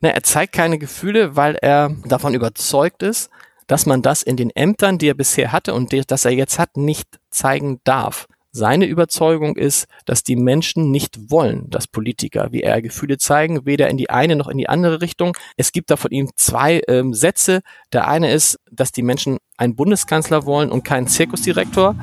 [0.00, 3.30] Ne, er zeigt keine Gefühle, weil er davon überzeugt ist,
[3.66, 6.58] dass man das in den Ämtern, die er bisher hatte und die, das er jetzt
[6.58, 8.26] hat, nicht zeigen darf.
[8.52, 13.88] Seine Überzeugung ist, dass die Menschen nicht wollen, dass Politiker, wie er Gefühle zeigen, weder
[13.88, 15.36] in die eine noch in die andere Richtung.
[15.58, 17.60] Es gibt da von ihm zwei ähm, Sätze.
[17.92, 21.96] Der eine ist, dass die Menschen einen Bundeskanzler wollen und keinen Zirkusdirektor.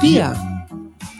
[0.00, 0.39] Wir.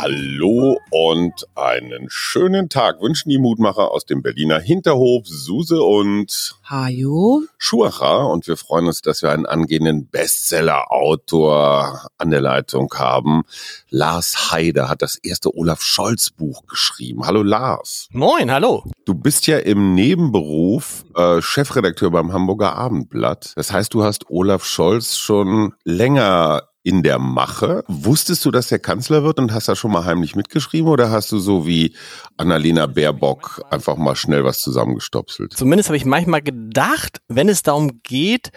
[0.00, 7.42] Hallo und einen schönen Tag wünschen die Mutmacher aus dem Berliner Hinterhof, Suse und Hajo.
[7.58, 8.28] Schuacher.
[8.28, 13.42] Und wir freuen uns, dass wir einen angehenden Bestseller-Autor an der Leitung haben.
[13.90, 17.26] Lars Heider hat das erste Olaf Scholz Buch geschrieben.
[17.26, 18.06] Hallo Lars.
[18.12, 18.84] Moin, hallo.
[19.04, 23.52] Du bist ja im Nebenberuf äh, Chefredakteur beim Hamburger Abendblatt.
[23.56, 27.84] Das heißt, du hast Olaf Scholz schon länger in der Mache.
[27.86, 31.30] Wusstest du, dass er Kanzler wird und hast da schon mal heimlich mitgeschrieben oder hast
[31.30, 31.94] du so wie
[32.38, 35.52] Annalena Baerbock einfach mal schnell was zusammengestopselt?
[35.52, 38.52] Zumindest habe ich manchmal gedacht, wenn es darum geht,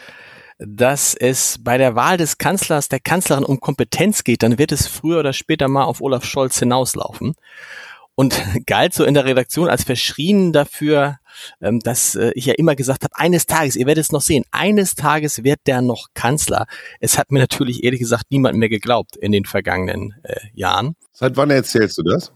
[0.59, 4.87] dass es bei der Wahl des Kanzlers, der Kanzlerin um Kompetenz geht, dann wird es
[4.87, 7.33] früher oder später mal auf Olaf Scholz hinauslaufen.
[8.15, 11.17] Und galt so in der Redaktion als verschrien dafür,
[11.61, 14.43] ähm, dass äh, ich ja immer gesagt habe, eines Tages, ihr werdet es noch sehen,
[14.51, 16.65] eines Tages wird der noch Kanzler.
[16.99, 20.95] Es hat mir natürlich ehrlich gesagt niemand mehr geglaubt in den vergangenen äh, Jahren.
[21.11, 22.31] Seit wann erzählst du das?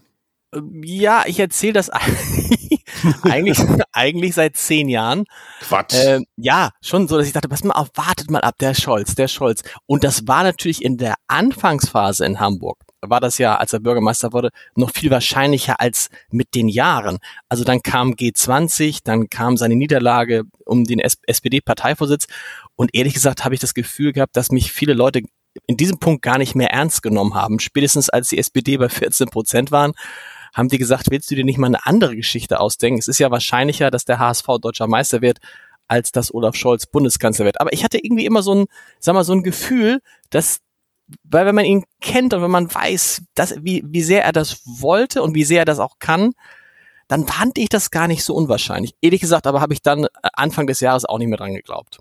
[0.54, 1.90] Ähm, ja, ich erzähle das
[3.22, 3.58] eigentlich,
[3.92, 5.24] eigentlich seit zehn Jahren.
[5.60, 5.94] Quatsch.
[5.94, 9.14] Äh, ja, schon so, dass ich dachte, pass mal auf, wartet mal ab, der Scholz,
[9.14, 9.62] der Scholz.
[9.86, 12.78] Und das war natürlich in der Anfangsphase in Hamburg
[13.10, 17.18] war das ja, als er Bürgermeister wurde, noch viel wahrscheinlicher als mit den Jahren.
[17.48, 22.26] Also dann kam G20, dann kam seine Niederlage um den SPD-Parteivorsitz
[22.74, 25.22] und ehrlich gesagt habe ich das Gefühl gehabt, dass mich viele Leute
[25.66, 27.60] in diesem Punkt gar nicht mehr ernst genommen haben.
[27.60, 29.92] Spätestens als die SPD bei 14 Prozent waren,
[30.52, 32.98] haben die gesagt, willst du dir nicht mal eine andere Geschichte ausdenken?
[32.98, 35.38] Es ist ja wahrscheinlicher, dass der HSV deutscher Meister wird,
[35.88, 37.60] als dass Olaf Scholz Bundeskanzler wird.
[37.60, 38.66] Aber ich hatte irgendwie immer so ein,
[38.98, 40.00] sag mal, so ein Gefühl,
[40.30, 40.60] dass
[41.22, 44.62] weil wenn man ihn kennt und wenn man weiß, dass, wie, wie sehr er das
[44.64, 46.32] wollte und wie sehr er das auch kann,
[47.08, 48.94] dann fand ich das gar nicht so unwahrscheinlich.
[49.00, 51.98] Ehrlich gesagt, aber habe ich dann äh, Anfang des Jahres auch nicht mehr dran geglaubt.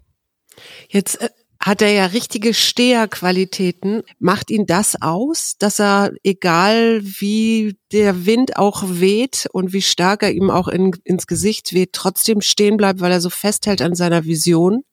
[0.90, 1.30] Jetzt äh,
[1.60, 4.04] hat er ja richtige Steherqualitäten.
[4.20, 10.24] Macht ihn das aus, dass er, egal wie der Wind auch weht und wie stark
[10.24, 13.96] er ihm auch in, ins Gesicht weht, trotzdem stehen bleibt, weil er so festhält an
[13.96, 14.84] seiner Vision?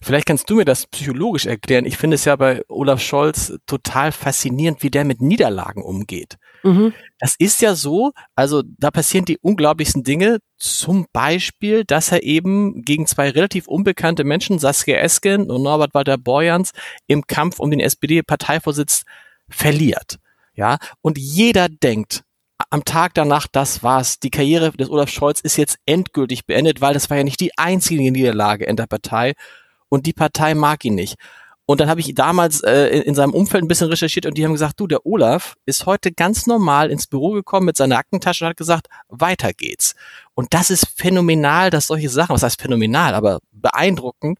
[0.00, 1.84] Vielleicht kannst du mir das psychologisch erklären.
[1.84, 6.38] Ich finde es ja bei Olaf Scholz total faszinierend, wie der mit Niederlagen umgeht.
[6.62, 6.92] Mhm.
[7.18, 10.38] Das ist ja so, also da passieren die unglaublichsten Dinge.
[10.58, 16.18] Zum Beispiel, dass er eben gegen zwei relativ unbekannte Menschen, Saskia Esken und Norbert Walter
[16.18, 16.72] Borjans,
[17.06, 19.04] im Kampf um den SPD-Parteivorsitz
[19.48, 20.18] verliert.
[20.54, 22.24] Ja, und jeder denkt,
[22.70, 24.20] am Tag danach, das war's.
[24.20, 27.56] Die Karriere des Olaf Scholz ist jetzt endgültig beendet, weil das war ja nicht die
[27.58, 29.34] einzige Niederlage in der Partei
[29.92, 31.16] und die Partei mag ihn nicht.
[31.66, 34.44] Und dann habe ich damals äh, in, in, seinem Umfeld ein bisschen recherchiert und die
[34.44, 38.44] haben gesagt, du, der Olaf ist heute ganz normal ins Büro gekommen mit seiner Aktentasche
[38.44, 39.94] und hat gesagt, weiter geht's.
[40.32, 44.38] Und das ist phänomenal, dass solche Sachen, was heißt phänomenal, aber beeindruckend,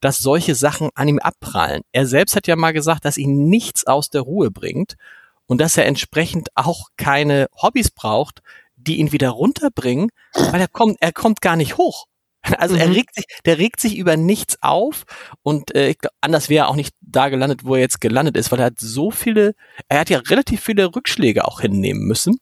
[0.00, 1.82] dass solche Sachen an ihm abprallen.
[1.90, 4.94] Er selbst hat ja mal gesagt, dass ihn nichts aus der Ruhe bringt
[5.46, 8.40] und dass er entsprechend auch keine Hobbys braucht,
[8.76, 12.06] die ihn wieder runterbringen, weil er kommt, er kommt gar nicht hoch.
[12.58, 12.80] Also mhm.
[12.80, 15.04] er regt sich, der regt sich über nichts auf
[15.42, 18.36] und äh, ich glaub, anders wäre er auch nicht da gelandet, wo er jetzt gelandet
[18.36, 19.54] ist, weil er hat so viele,
[19.88, 22.40] er hat ja relativ viele Rückschläge auch hinnehmen müssen,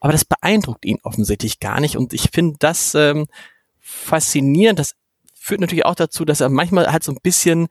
[0.00, 3.26] aber das beeindruckt ihn offensichtlich gar nicht und ich finde das ähm,
[3.80, 4.78] faszinierend.
[4.78, 4.94] Das
[5.34, 7.68] führt natürlich auch dazu, dass er manchmal halt so ein bisschen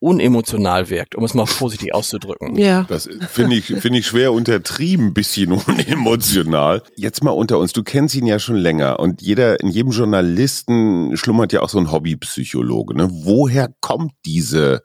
[0.00, 2.56] unemotional wirkt, um es mal vorsichtig auszudrücken.
[2.56, 2.84] Ja.
[2.88, 6.82] Das finde ich, finde ich schwer untertrieben, bisschen unemotional.
[6.96, 7.72] Jetzt mal unter uns.
[7.72, 11.78] Du kennst ihn ja schon länger und jeder, in jedem Journalisten schlummert ja auch so
[11.78, 12.96] ein Hobbypsychologe.
[12.96, 13.08] Ne?
[13.10, 14.82] Woher kommt diese,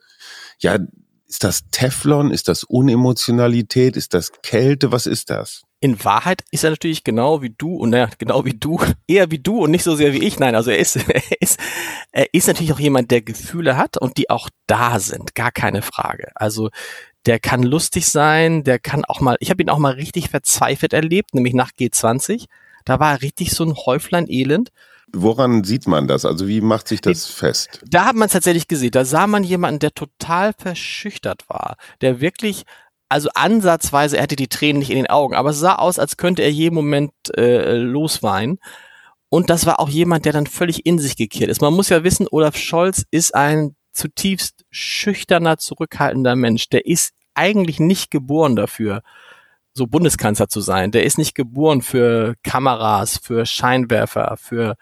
[0.59, 0.79] ja,
[1.27, 2.31] ist das Teflon?
[2.31, 3.97] Ist das Unemotionalität?
[3.97, 4.91] Ist das Kälte?
[4.91, 5.63] Was ist das?
[5.83, 9.39] In Wahrheit ist er natürlich genau wie du und naja, genau wie du, eher wie
[9.39, 10.39] du und nicht so sehr wie ich.
[10.39, 11.59] Nein, also er ist, er ist,
[12.13, 15.81] er ist natürlich auch jemand, der Gefühle hat und die auch da sind, gar keine
[15.81, 16.31] Frage.
[16.35, 16.69] Also
[17.25, 20.93] der kann lustig sein, der kann auch mal, ich habe ihn auch mal richtig verzweifelt
[20.93, 22.45] erlebt, nämlich nach G20.
[22.85, 24.71] Da war er richtig so ein Häuflein Elend.
[25.11, 26.23] Woran sieht man das?
[26.23, 27.81] Also wie macht sich das fest?
[27.85, 28.91] Da hat man es tatsächlich gesehen.
[28.91, 32.63] Da sah man jemanden, der total verschüchtert war, der wirklich
[33.13, 36.17] also ansatzweise, er hatte die Tränen nicht in den Augen, aber es sah aus, als
[36.17, 38.57] könnte er jeden Moment äh, losweinen.
[39.29, 41.61] Und das war auch jemand, der dann völlig in sich gekehrt ist.
[41.61, 46.69] Man muss ja wissen, Olaf Scholz ist ein zutiefst schüchterner, zurückhaltender Mensch.
[46.69, 49.03] Der ist eigentlich nicht geboren dafür,
[49.75, 50.91] so Bundeskanzler zu sein.
[50.91, 54.75] Der ist nicht geboren für Kameras, für Scheinwerfer, für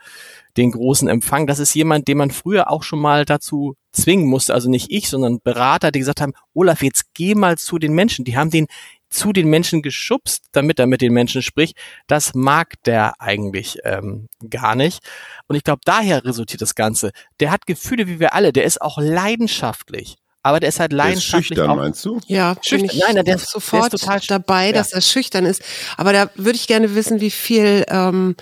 [0.58, 1.48] den großen Empfang.
[1.48, 4.54] Das ist jemand, den man früher auch schon mal dazu zwingen musste.
[4.54, 8.26] Also nicht ich, sondern Berater, die gesagt haben, Olaf, jetzt geh mal zu den Menschen.
[8.26, 8.68] Die haben den
[9.10, 11.78] zu den Menschen geschubst, damit er mit den Menschen spricht.
[12.08, 15.04] Das mag der eigentlich ähm, gar nicht.
[15.48, 17.12] Und ich glaube, daher resultiert das Ganze.
[17.40, 18.54] Der hat Gefühle wie wir alle.
[18.54, 21.50] Der ist auch leidenschaftlich aber der ist halt leidenschaftlich.
[21.50, 22.20] Der ist schüchtern, meinst du?
[22.28, 23.00] Ja, schüchtern.
[23.08, 24.74] Nein, der ist sofort der ist total dabei, ja.
[24.74, 25.62] dass er schüchtern ist.
[25.98, 28.36] Aber da würde ich gerne wissen, wie viel ähm,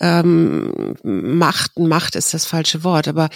[0.00, 3.28] ähm, Macht, Macht ist das falsche Wort, aber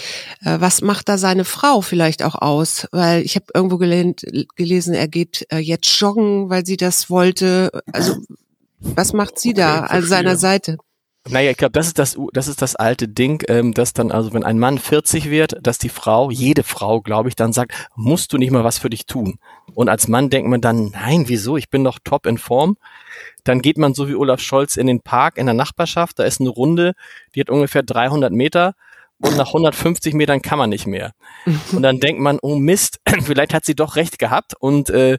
[0.45, 2.89] äh, was macht da seine Frau vielleicht auch aus?
[2.91, 4.25] Weil ich habe irgendwo gelehnt,
[4.57, 7.71] gelesen, er geht äh, jetzt joggen, weil sie das wollte.
[7.93, 8.17] Also
[8.81, 10.79] was macht sie da an seiner Seite?
[11.29, 14.33] Naja, ich glaube, das ist das, das ist das alte Ding, ähm, dass dann also,
[14.33, 18.33] wenn ein Mann 40 wird, dass die Frau, jede Frau, glaube ich, dann sagt, musst
[18.33, 19.39] du nicht mal was für dich tun.
[19.75, 21.59] Und als Mann denkt man dann, nein, wieso?
[21.59, 22.79] Ich bin doch top in Form.
[23.45, 26.19] Dann geht man so wie Olaf Scholz in den Park in der Nachbarschaft.
[26.19, 26.95] Da ist eine Runde,
[27.35, 28.75] die hat ungefähr 300 Meter
[29.19, 31.13] und nach 150 Metern kann man nicht mehr.
[31.73, 35.19] Und dann denkt man, oh Mist, vielleicht hat sie doch recht gehabt und äh,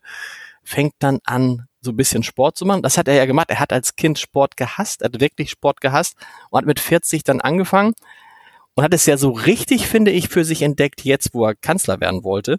[0.64, 2.84] fängt dann an, so ein bisschen Sport zu machen.
[2.84, 3.50] Das hat er ja gemacht.
[3.50, 6.16] Er hat als Kind Sport gehasst, er hat wirklich Sport gehasst
[6.50, 7.94] und hat mit 40 dann angefangen
[8.76, 12.00] und hat es ja so richtig, finde ich, für sich entdeckt, jetzt wo er Kanzler
[12.00, 12.58] werden wollte,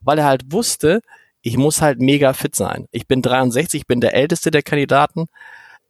[0.00, 1.00] weil er halt wusste,
[1.40, 2.86] ich muss halt mega fit sein.
[2.90, 5.26] Ich bin 63, ich bin der älteste der Kandidaten.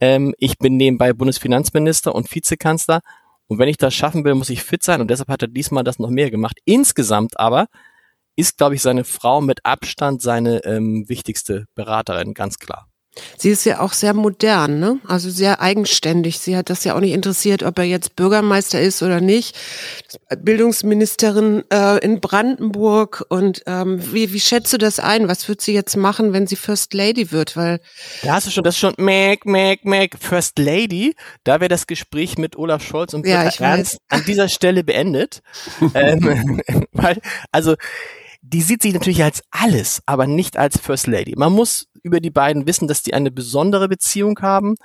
[0.01, 3.01] Ähm, ich bin nebenbei Bundesfinanzminister und Vizekanzler.
[3.49, 5.01] Und wenn ich das schaffen will, muss ich fit sein.
[5.01, 6.59] Und deshalb hat er diesmal das noch mehr gemacht.
[6.65, 7.67] Insgesamt aber
[8.39, 12.87] ist, glaube ich, seine Frau mit Abstand seine ähm, wichtigste Beraterin, ganz klar.
[13.37, 14.99] Sie ist ja auch sehr modern, ne?
[15.07, 16.39] Also sehr eigenständig.
[16.39, 19.57] Sie hat das ja auch nicht interessiert, ob er jetzt Bürgermeister ist oder nicht.
[20.39, 25.29] Bildungsministerin äh, in Brandenburg und ähm, wie, wie schätzt du das ein?
[25.29, 27.57] Was wird sie jetzt machen, wenn sie First Lady wird?
[27.57, 27.81] Weil
[28.23, 31.15] da hast du schon, das ist schon Mac, Mac, Mac, First Lady.
[31.45, 35.43] Da wäre das Gespräch mit Olaf Scholz und ja, Ernst an dieser Stelle beendet.
[35.95, 36.63] ähm,
[36.93, 37.21] weil,
[37.53, 37.75] also
[38.51, 41.35] die sieht sich natürlich als alles, aber nicht als First Lady.
[41.37, 44.77] Man muss über die beiden wissen, dass die eine besondere Beziehung haben,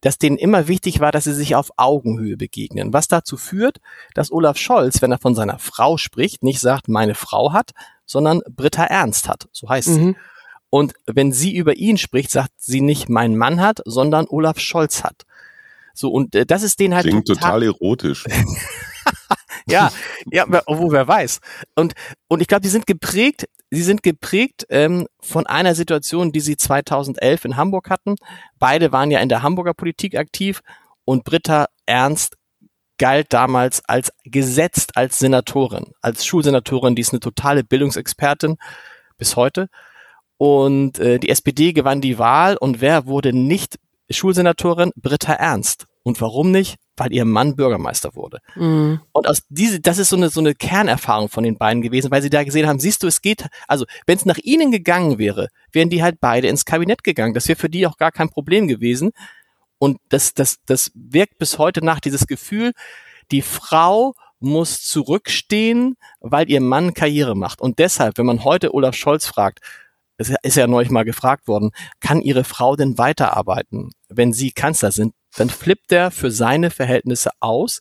[0.00, 2.92] dass denen immer wichtig war, dass sie sich auf Augenhöhe begegnen.
[2.92, 3.78] Was dazu führt,
[4.14, 7.70] dass Olaf Scholz, wenn er von seiner Frau spricht, nicht sagt, meine Frau hat,
[8.04, 9.48] sondern Britta Ernst hat.
[9.52, 9.94] So heißt mhm.
[9.94, 10.16] sie.
[10.70, 15.02] Und wenn sie über ihn spricht, sagt sie nicht, mein Mann hat, sondern Olaf Scholz
[15.02, 15.24] hat.
[15.94, 17.06] So, und äh, das ist den halt.
[17.06, 18.24] Klingt total, total erotisch.
[19.70, 19.90] ja,
[20.30, 21.40] ja, wo wer weiß.
[21.74, 21.94] Und,
[22.28, 26.56] und ich glaube, die sind geprägt, sie sind geprägt ähm, von einer Situation, die sie
[26.56, 28.16] 2011 in Hamburg hatten.
[28.58, 30.60] Beide waren ja in der Hamburger Politik aktiv
[31.04, 32.36] und Britta Ernst
[32.98, 38.56] galt damals als gesetzt als Senatorin, als Schulsenatorin, die ist eine totale Bildungsexpertin
[39.16, 39.68] bis heute.
[40.36, 43.78] Und äh, die SPD gewann die Wahl und wer wurde nicht
[44.10, 44.92] Schulsenatorin?
[44.96, 45.86] Britta Ernst.
[46.02, 46.76] Und warum nicht?
[46.98, 48.40] Weil ihr Mann Bürgermeister wurde.
[48.54, 49.00] Mhm.
[49.12, 52.22] Und aus diese, das ist so eine, so eine Kernerfahrung von den beiden gewesen, weil
[52.22, 55.48] sie da gesehen haben, siehst du, es geht, also wenn es nach ihnen gegangen wäre,
[55.72, 57.34] wären die halt beide ins Kabinett gegangen.
[57.34, 59.12] Das wäre für die auch gar kein Problem gewesen.
[59.78, 62.72] Und das, das, das wirkt bis heute nach dieses Gefühl,
[63.30, 67.60] die Frau muss zurückstehen, weil ihr Mann Karriere macht.
[67.60, 69.60] Und deshalb, wenn man heute Olaf Scholz fragt,
[70.18, 71.70] es ist ja neulich mal gefragt worden,
[72.00, 75.14] kann Ihre Frau denn weiterarbeiten, wenn Sie Kanzler sind?
[75.36, 77.80] Dann flippt er für seine Verhältnisse aus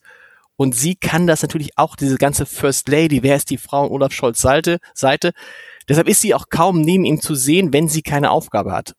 [0.58, 3.92] und sie kann das natürlich auch, diese ganze First Lady, wer ist die Frau in
[3.92, 5.32] Olaf Scholz Seite, Seite.
[5.88, 8.94] Deshalb ist sie auch kaum neben ihm zu sehen, wenn sie keine Aufgabe hat.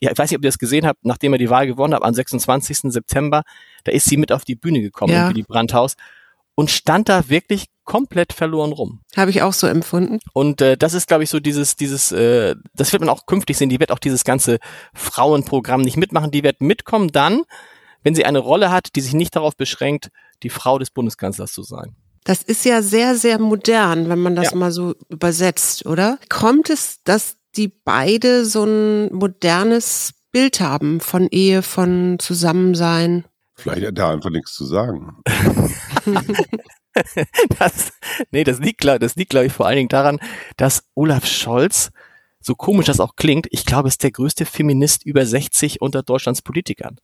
[0.00, 2.12] Ich weiß nicht, ob ihr das gesehen habt, nachdem er die Wahl gewonnen hat, am
[2.12, 2.92] 26.
[2.92, 3.44] September,
[3.84, 5.28] da ist sie mit auf die Bühne gekommen, ja.
[5.28, 5.94] wie die Brandhaus,
[6.54, 9.00] und stand da wirklich komplett verloren rum.
[9.16, 10.18] Habe ich auch so empfunden.
[10.32, 13.58] Und äh, das ist, glaube ich, so dieses, dieses, äh, das wird man auch künftig
[13.58, 14.58] sehen, die wird auch dieses ganze
[14.94, 17.42] Frauenprogramm nicht mitmachen, die wird mitkommen dann,
[18.02, 20.10] wenn sie eine Rolle hat, die sich nicht darauf beschränkt,
[20.42, 21.96] die Frau des Bundeskanzlers zu sein.
[22.24, 24.56] Das ist ja sehr, sehr modern, wenn man das ja.
[24.56, 26.18] mal so übersetzt, oder?
[26.30, 33.24] Kommt es, dass die beide so ein modernes Bild haben von Ehe, von Zusammensein?
[33.54, 35.18] Vielleicht hat er einfach nichts zu sagen.
[37.58, 37.92] das,
[38.30, 40.20] nee, das liegt, das liegt, glaube ich, vor allen Dingen daran,
[40.56, 41.90] dass Olaf Scholz,
[42.40, 46.42] so komisch das auch klingt, ich glaube, ist der größte Feminist über 60 unter Deutschlands
[46.42, 47.00] Politikern.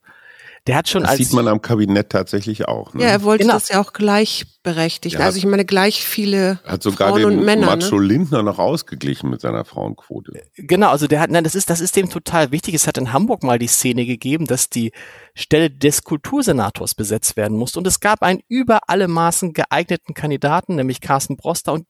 [0.67, 2.93] Der hat schon das als sieht man am Kabinett tatsächlich auch.
[2.93, 3.01] Ne?
[3.01, 3.55] Ja, er wollte genau.
[3.55, 5.17] das ja auch gleichberechtigt.
[5.17, 7.65] Ja, also ich meine gleich viele hat sogar Frauen den und Männer.
[7.65, 8.05] Macho ne?
[8.05, 10.33] Lindner noch ausgeglichen mit seiner Frauenquote.
[10.57, 12.75] Genau, also der hat, nein, das ist, das ist dem total wichtig.
[12.75, 14.91] Es hat in Hamburg mal die Szene gegeben, dass die
[15.33, 20.75] Stelle des Kultursenators besetzt werden musste und es gab einen über alle Maßen geeigneten Kandidaten,
[20.75, 21.87] nämlich Carsten Broster und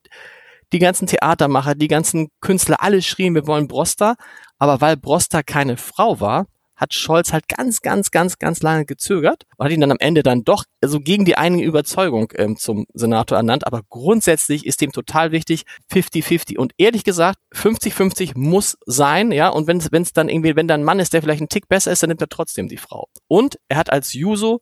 [0.71, 4.15] die ganzen Theatermacher, die ganzen Künstler, alle schrien, wir wollen Broster.
[4.57, 6.45] Aber weil Broster keine Frau war,
[6.81, 10.23] hat Scholz halt ganz, ganz, ganz, ganz lange gezögert und hat ihn dann am Ende
[10.23, 13.67] dann doch also gegen die eigene Überzeugung ähm, zum Senator ernannt.
[13.67, 19.49] Aber grundsätzlich ist dem total wichtig 50-50 und ehrlich gesagt 50-50 muss sein, ja.
[19.49, 21.91] Und wenn es dann irgendwie, wenn da ein Mann ist, der vielleicht einen Tick besser
[21.91, 23.07] ist, dann nimmt er trotzdem die Frau.
[23.27, 24.59] Und er hat als Juso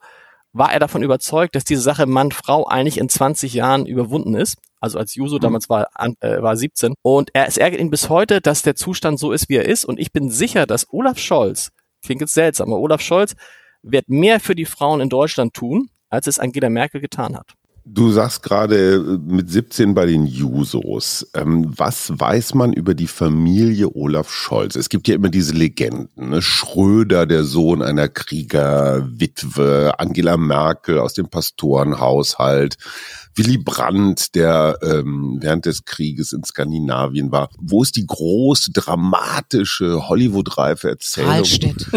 [0.52, 4.58] war er davon überzeugt, dass diese Sache Mann-Frau eigentlich in 20 Jahren überwunden ist.
[4.82, 5.42] Also als Juso mhm.
[5.42, 5.88] damals war,
[6.20, 6.96] äh, war 17.
[7.02, 9.86] Und er, es ärgert ihn bis heute, dass der Zustand so ist, wie er ist.
[9.86, 11.70] Und ich bin sicher, dass Olaf Scholz
[12.02, 13.36] klingt jetzt seltsam, aber Olaf Scholz
[13.82, 17.54] wird mehr für die Frauen in Deutschland tun, als es Angela Merkel getan hat.
[17.92, 21.26] Du sagst gerade äh, mit 17 bei den Jusos.
[21.34, 24.76] Ähm, was weiß man über die Familie Olaf Scholz?
[24.76, 26.30] Es gibt ja immer diese Legenden.
[26.30, 26.42] Ne?
[26.42, 32.78] Schröder, der Sohn einer Kriegerwitwe, Angela Merkel aus dem Pastorenhaushalt,
[33.36, 37.50] Willy Brandt, der ähm, während des Krieges in Skandinavien war.
[37.58, 41.32] Wo ist die große, dramatische, Hollywood-reife Erzählung?
[41.32, 41.88] Rahlstedt.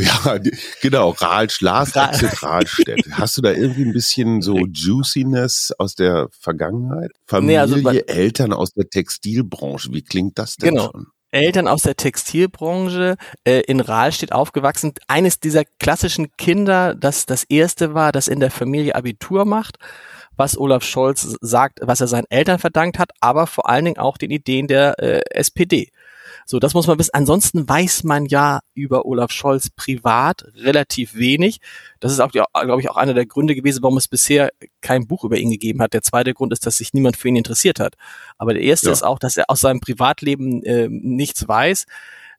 [0.24, 0.38] Ja,
[0.80, 3.06] genau, Rahlstedt, Lars Rahlstedt.
[3.12, 7.10] Hast du da irgendwie ein bisschen so Juiciness aus der Vergangenheit?
[7.26, 10.90] Familie, nee, also, Eltern aus der Textilbranche, wie klingt das denn genau.
[10.90, 11.06] schon?
[11.32, 14.94] Eltern aus der Textilbranche äh, in Rahlstedt aufgewachsen.
[15.06, 19.78] Eines dieser klassischen Kinder, das das erste war, das in der Familie Abitur macht
[20.40, 24.16] was Olaf Scholz sagt, was er seinen Eltern verdankt hat, aber vor allen Dingen auch
[24.16, 25.90] den Ideen der äh, SPD.
[26.50, 27.14] So, das muss man wissen.
[27.14, 31.60] Ansonsten weiß man ja über Olaf Scholz privat relativ wenig.
[32.00, 35.22] Das ist auch, glaube ich, auch einer der Gründe gewesen, warum es bisher kein Buch
[35.22, 35.92] über ihn gegeben hat.
[35.92, 37.94] Der zweite Grund ist, dass sich niemand für ihn interessiert hat.
[38.36, 38.92] Aber der erste ja.
[38.92, 41.84] ist auch, dass er aus seinem Privatleben äh, nichts weiß.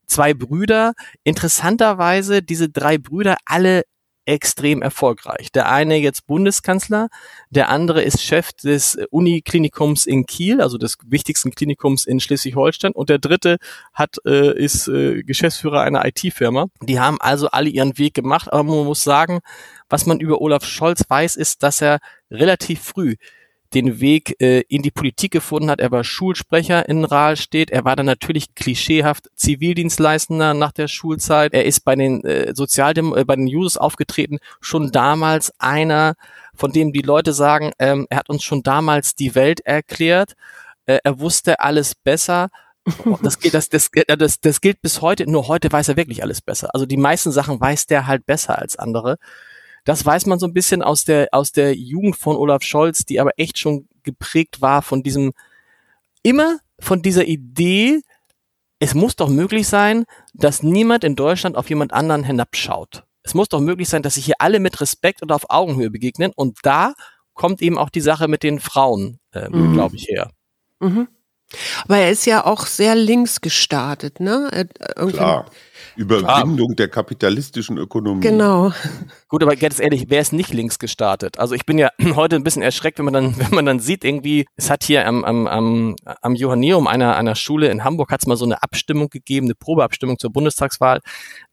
[0.08, 0.92] Zwei Brüder,
[1.24, 3.84] interessanterweise diese drei Brüder alle
[4.26, 5.52] extrem erfolgreich.
[5.52, 7.10] Der eine jetzt Bundeskanzler,
[7.50, 13.10] der andere ist Chef des Uniklinikums in Kiel, also des wichtigsten Klinikums in Schleswig-Holstein und
[13.10, 13.58] der dritte
[13.94, 16.68] hat äh, ist äh, Geschäftsführer einer IT-Firma.
[16.82, 19.40] Die haben also alle ihren Weg gemacht, aber man muss sagen,
[19.90, 22.00] was man über Olaf Scholz weiß, ist, dass er
[22.30, 23.16] relativ früh
[23.74, 25.80] den Weg äh, in die Politik gefunden hat.
[25.80, 27.72] Er war Schulsprecher in Rahlstedt.
[27.72, 31.54] Er war dann natürlich klischeehaft Zivildienstleistender nach der Schulzeit.
[31.54, 34.40] Er ist bei den äh, Sozialdem äh, bei den Users aufgetreten.
[34.60, 36.16] Schon damals einer,
[36.54, 40.34] von dem die Leute sagen, ähm, er hat uns schon damals die Welt erklärt.
[40.86, 42.50] Äh, er wusste alles besser.
[43.22, 46.42] Das, gilt, das, das, das, das gilt bis heute, nur heute weiß er wirklich alles
[46.42, 46.74] besser.
[46.74, 49.18] Also die meisten Sachen weiß der halt besser als andere.
[49.84, 53.20] Das weiß man so ein bisschen aus der, aus der Jugend von Olaf Scholz, die
[53.20, 55.34] aber echt schon geprägt war von diesem,
[56.24, 58.02] immer von dieser Idee,
[58.80, 63.04] es muss doch möglich sein, dass niemand in Deutschland auf jemand anderen hinabschaut.
[63.24, 66.32] Es muss doch möglich sein, dass sich hier alle mit Respekt und auf Augenhöhe begegnen.
[66.36, 66.94] Und da
[67.34, 69.74] kommt eben auch die Sache mit den Frauen, äh, mhm.
[69.74, 70.32] glaube ich, her.
[70.80, 71.08] Mhm.
[71.84, 74.68] Aber er ist ja auch sehr links gestartet, ne?
[74.96, 75.46] Klar.
[75.96, 76.76] Überwindung ah.
[76.76, 78.22] der kapitalistischen Ökonomie.
[78.22, 78.72] Genau.
[79.28, 81.38] Gut, aber ganz ehrlich, wer ist nicht links gestartet?
[81.38, 84.04] Also ich bin ja heute ein bisschen erschreckt, wenn man dann, wenn man dann sieht,
[84.04, 88.22] irgendwie, es hat hier am, am, am, am Johanneum einer, einer Schule in Hamburg hat
[88.22, 91.02] es mal so eine Abstimmung gegeben, eine Probeabstimmung zur Bundestagswahl.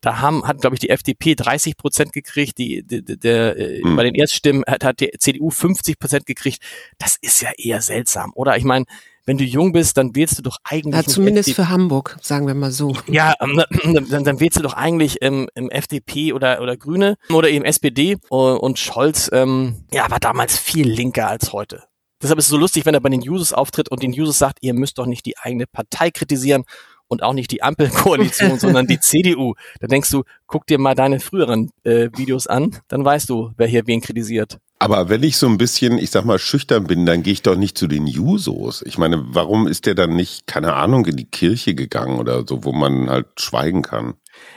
[0.00, 3.96] Da haben, hat, glaube ich, die FDP 30 Prozent gekriegt, die, die, die der, hm.
[3.96, 6.62] bei den Erststimmen hat, hat die CDU 50 Prozent gekriegt.
[6.98, 8.56] Das ist ja eher seltsam, oder?
[8.56, 8.84] Ich meine,
[9.28, 10.94] wenn du jung bist, dann wählst du doch eigentlich.
[10.94, 12.96] Ja, zumindest für Hamburg, sagen wir mal so.
[13.06, 13.62] Ja, ähm,
[14.10, 18.16] dann, dann wählst du doch eigentlich im, im FDP oder, oder Grüne oder eben SPD
[18.30, 21.84] und Scholz, ähm, ja, war damals viel linker als heute.
[22.22, 24.58] Deshalb ist es so lustig, wenn er bei den Users auftritt und den Users sagt,
[24.62, 26.64] ihr müsst doch nicht die eigene Partei kritisieren
[27.08, 29.54] und auch nicht die Ampelkoalition, sondern die CDU.
[29.80, 33.66] Da denkst du, guck dir mal deine früheren äh, Videos an, dann weißt du, wer
[33.66, 34.58] hier wen kritisiert.
[34.78, 37.56] Aber wenn ich so ein bisschen, ich sag mal, schüchtern bin, dann gehe ich doch
[37.56, 38.82] nicht zu den Jusos.
[38.82, 42.64] Ich meine, warum ist der dann nicht, keine Ahnung, in die Kirche gegangen oder so,
[42.64, 44.14] wo man halt schweigen kann?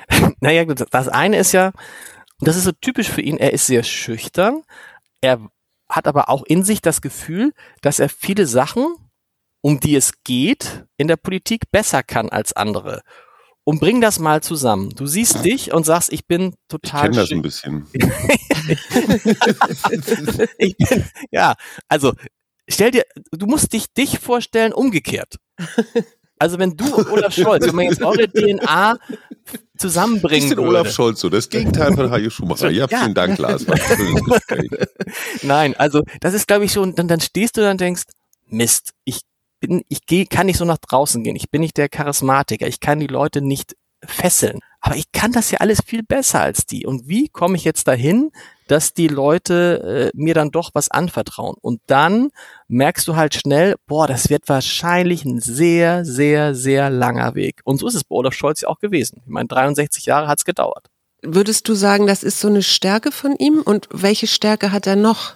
[0.42, 1.72] Naja, das eine ist ja,
[2.40, 4.62] das ist so typisch für ihn, er ist sehr schüchtern.
[5.22, 5.40] Er
[5.90, 8.96] hat aber auch in sich das Gefühl, dass er viele Sachen,
[9.62, 13.02] um die es geht, in der Politik besser kann als andere
[13.64, 14.90] und bring das mal zusammen.
[14.90, 17.10] Du siehst dich und sagst, ich bin total.
[17.10, 17.88] Ich kenne das ein bisschen.
[20.58, 21.56] ich bin, ja,
[21.88, 22.14] also
[22.68, 25.36] stell dir, du musst dich dich vorstellen umgekehrt.
[26.40, 28.98] Also wenn du Olaf Scholz, wenn man jetzt eure DNA
[29.78, 30.64] zusammenbringen würde.
[30.64, 32.70] Olaf Scholz so, das Gegenteil von Hajo Schumacher.
[32.72, 33.66] Ja, ja, vielen Dank, Lars.
[35.44, 38.04] Nein, also das ist, glaube ich, schon, dann, dann stehst du dann und denkst,
[38.48, 39.22] Mist, ich
[39.62, 41.38] bin, ich gehe, kann nicht so nach draußen gehen.
[41.38, 42.68] Ich bin nicht der Charismatiker.
[42.68, 44.60] Ich kann die Leute nicht fesseln.
[44.82, 46.86] Aber ich kann das ja alles viel besser als die.
[46.86, 48.32] Und wie komme ich jetzt dahin,
[48.68, 51.56] dass die Leute äh, mir dann doch was anvertrauen?
[51.62, 52.32] Und dann
[52.68, 57.62] merkst du halt schnell, boah, das wird wahrscheinlich ein sehr, sehr, sehr langer Weg.
[57.64, 59.22] Und so ist es bei Olaf Scholz ja auch gewesen.
[59.24, 60.88] Ich meine, 63 Jahre hat's gedauert.
[61.22, 63.62] Würdest du sagen, das ist so eine Stärke von ihm?
[63.62, 65.36] Und welche Stärke hat er noch?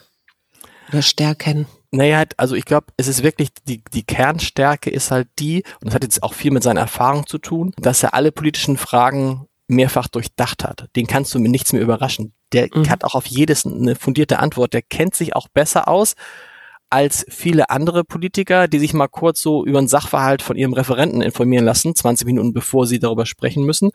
[0.90, 1.68] Oder Stärken?
[1.96, 5.96] Naja, also ich glaube, es ist wirklich, die, die Kernstärke ist halt die, und das
[5.96, 10.08] hat jetzt auch viel mit seiner Erfahrung zu tun, dass er alle politischen Fragen mehrfach
[10.08, 10.88] durchdacht hat.
[10.96, 12.34] Den kannst du mit nichts mehr überraschen.
[12.52, 12.90] Der mhm.
[12.90, 14.74] hat auch auf jedes eine fundierte Antwort.
[14.74, 16.16] Der kennt sich auch besser aus
[16.90, 21.22] als viele andere Politiker, die sich mal kurz so über einen Sachverhalt von ihrem Referenten
[21.22, 23.92] informieren lassen, 20 Minuten bevor sie darüber sprechen müssen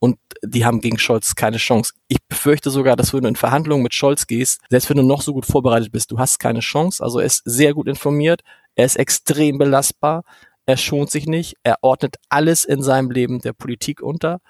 [0.00, 1.92] und die haben gegen Scholz keine Chance.
[2.08, 5.22] Ich befürchte sogar, dass wenn du in Verhandlungen mit Scholz gehst, selbst wenn du noch
[5.22, 7.04] so gut vorbereitet bist, du hast keine Chance.
[7.04, 8.40] Also er ist sehr gut informiert,
[8.74, 10.24] er ist extrem belastbar,
[10.66, 14.40] er schont sich nicht, er ordnet alles in seinem Leben der Politik unter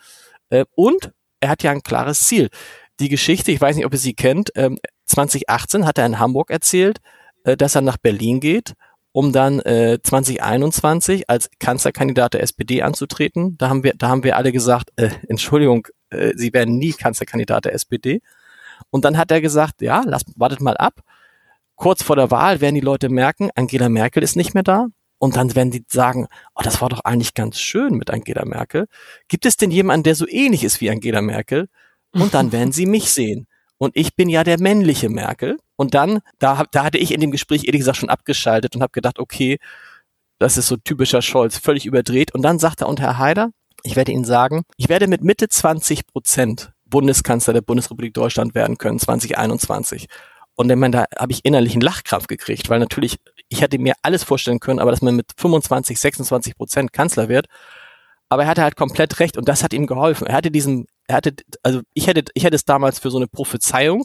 [0.51, 2.49] äh, und er hat ja ein klares Ziel.
[3.01, 4.53] Die Geschichte, ich weiß nicht, ob ihr sie kennt,
[5.07, 6.99] 2018 ähm, hat er in Hamburg erzählt,
[7.45, 8.75] äh, dass er nach Berlin geht
[9.13, 13.57] um dann äh, 2021 als Kanzlerkandidat der SPD anzutreten.
[13.59, 17.65] Da haben wir, da haben wir alle gesagt, äh, Entschuldigung, äh, Sie werden nie Kanzlerkandidat
[17.65, 18.21] der SPD.
[18.91, 21.01] Und dann hat er gesagt, ja, lasst, wartet mal ab.
[21.75, 24.87] Kurz vor der Wahl werden die Leute merken, Angela Merkel ist nicht mehr da.
[25.19, 28.87] Und dann werden die sagen, oh, das war doch eigentlich ganz schön mit Angela Merkel.
[29.29, 31.69] Gibt es denn jemanden, der so ähnlich ist wie Angela Merkel?
[32.13, 33.47] Und dann werden sie mich sehen.
[33.83, 35.59] Und ich bin ja der männliche Merkel.
[35.77, 38.93] Und dann, da, da hatte ich in dem Gespräch ehrlich gesagt schon abgeschaltet und habe
[38.93, 39.57] gedacht, okay,
[40.39, 42.35] das ist so typischer Scholz, völlig überdreht.
[42.35, 43.51] Und dann sagte er, und Herr Haider,
[43.83, 48.77] ich werde Ihnen sagen, ich werde mit Mitte 20 Prozent Bundeskanzler der Bundesrepublik Deutschland werden
[48.77, 50.09] können, 2021.
[50.57, 53.17] Und ich meine, da habe ich innerlich einen Lachkrampf gekriegt, weil natürlich,
[53.49, 57.47] ich hätte mir alles vorstellen können, aber dass man mit 25, 26 Prozent Kanzler wird.
[58.29, 60.27] Aber er hatte halt komplett recht und das hat ihm geholfen.
[60.27, 63.27] Er hatte diesen, er hatte, also ich hätte, ich hätte es damals für so eine
[63.27, 64.05] Prophezeiung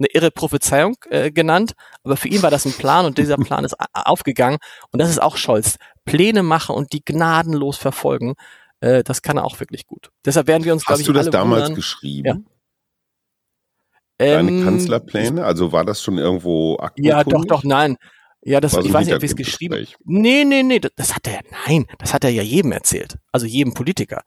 [0.00, 3.64] eine irre Prophezeiung äh, genannt, aber für ihn war das ein Plan und dieser Plan
[3.64, 4.58] ist aufgegangen
[4.92, 5.76] und das ist auch Scholz.
[6.06, 8.34] Pläne machen und die gnadenlos verfolgen,
[8.80, 10.08] äh, das kann er auch wirklich gut.
[10.24, 11.74] Deshalb werden wir uns, glaube ich, Hast du das damals wundern.
[11.74, 12.46] geschrieben?
[14.18, 14.36] Ja.
[14.36, 15.44] Deine ähm, Kanzlerpläne?
[15.44, 17.04] Also war das schon irgendwo aktiv?
[17.04, 17.98] Ja, doch, doch, nein.
[18.42, 21.40] Ja, das, ich weiß nicht, ob ich es geschrieben Nee, nee, nee, das hat er,
[21.66, 23.18] nein, das hat er ja jedem erzählt.
[23.32, 24.22] Also jedem Politiker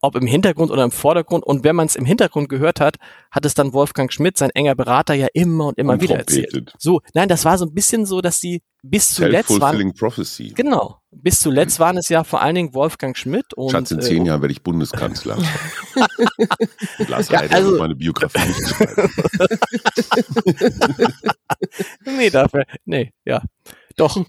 [0.00, 1.44] ob im Hintergrund oder im Vordergrund.
[1.44, 2.96] Und wenn man es im Hintergrund gehört hat,
[3.30, 6.72] hat es dann Wolfgang Schmidt, sein enger Berater, ja immer und immer und wieder erzählt.
[6.78, 9.92] So, nein, das war so ein bisschen so, dass sie bis zuletzt waren.
[9.92, 10.52] Prophecy.
[10.54, 10.98] Genau.
[11.10, 13.72] Bis zuletzt waren es ja vor allen Dingen Wolfgang Schmidt und.
[13.72, 15.36] Schatz, in zehn äh, Jahren werde ich Bundeskanzler.
[17.08, 19.12] Lars ja, also, meine Biografie nicht schreiben.
[22.16, 23.42] nee, dafür, nee, ja.
[24.00, 24.16] Doch.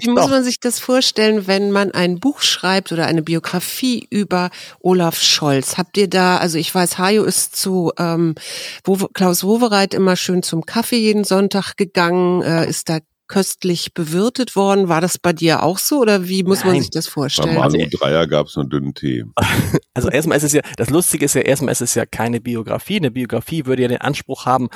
[0.00, 4.50] Wie muss man sich das vorstellen, wenn man ein Buch schreibt oder eine Biografie über
[4.80, 5.78] Olaf Scholz?
[5.78, 8.34] Habt ihr da, also ich weiß, Hajo ist zu ähm,
[9.14, 12.98] Klaus Wowereit immer schön zum Kaffee jeden Sonntag gegangen, äh, ist da
[13.28, 14.88] köstlich bewirtet worden.
[14.88, 16.74] War das bei dir auch so oder wie muss Nein.
[16.74, 17.56] man sich das vorstellen?
[17.56, 19.24] Bei Manu Dreier gab es nur dünnen Tee.
[19.94, 22.98] Also erstmal ist es ja, das Lustige ist ja, erstmal ist es ja keine Biografie.
[22.98, 24.68] Eine Biografie würde ja den Anspruch haben,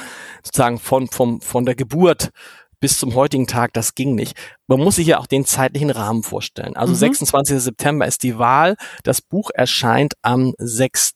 [0.43, 2.31] sozusagen von, vom, von der Geburt
[2.81, 4.37] bis zum heutigen Tag, das ging nicht.
[4.67, 6.77] Man muss sich ja auch den zeitlichen Rahmen vorstellen.
[6.77, 6.99] Also mhm.
[6.99, 7.61] 26.
[7.61, 8.77] September ist die Wahl.
[9.05, 11.13] Das Buch erscheint am 6.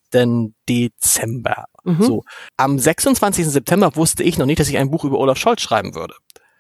[0.68, 1.64] Dezember.
[1.82, 2.02] Mhm.
[2.02, 2.24] So.
[2.56, 3.48] Am 26.
[3.48, 6.14] September wusste ich noch nicht, dass ich ein Buch über Olaf Scholz schreiben würde.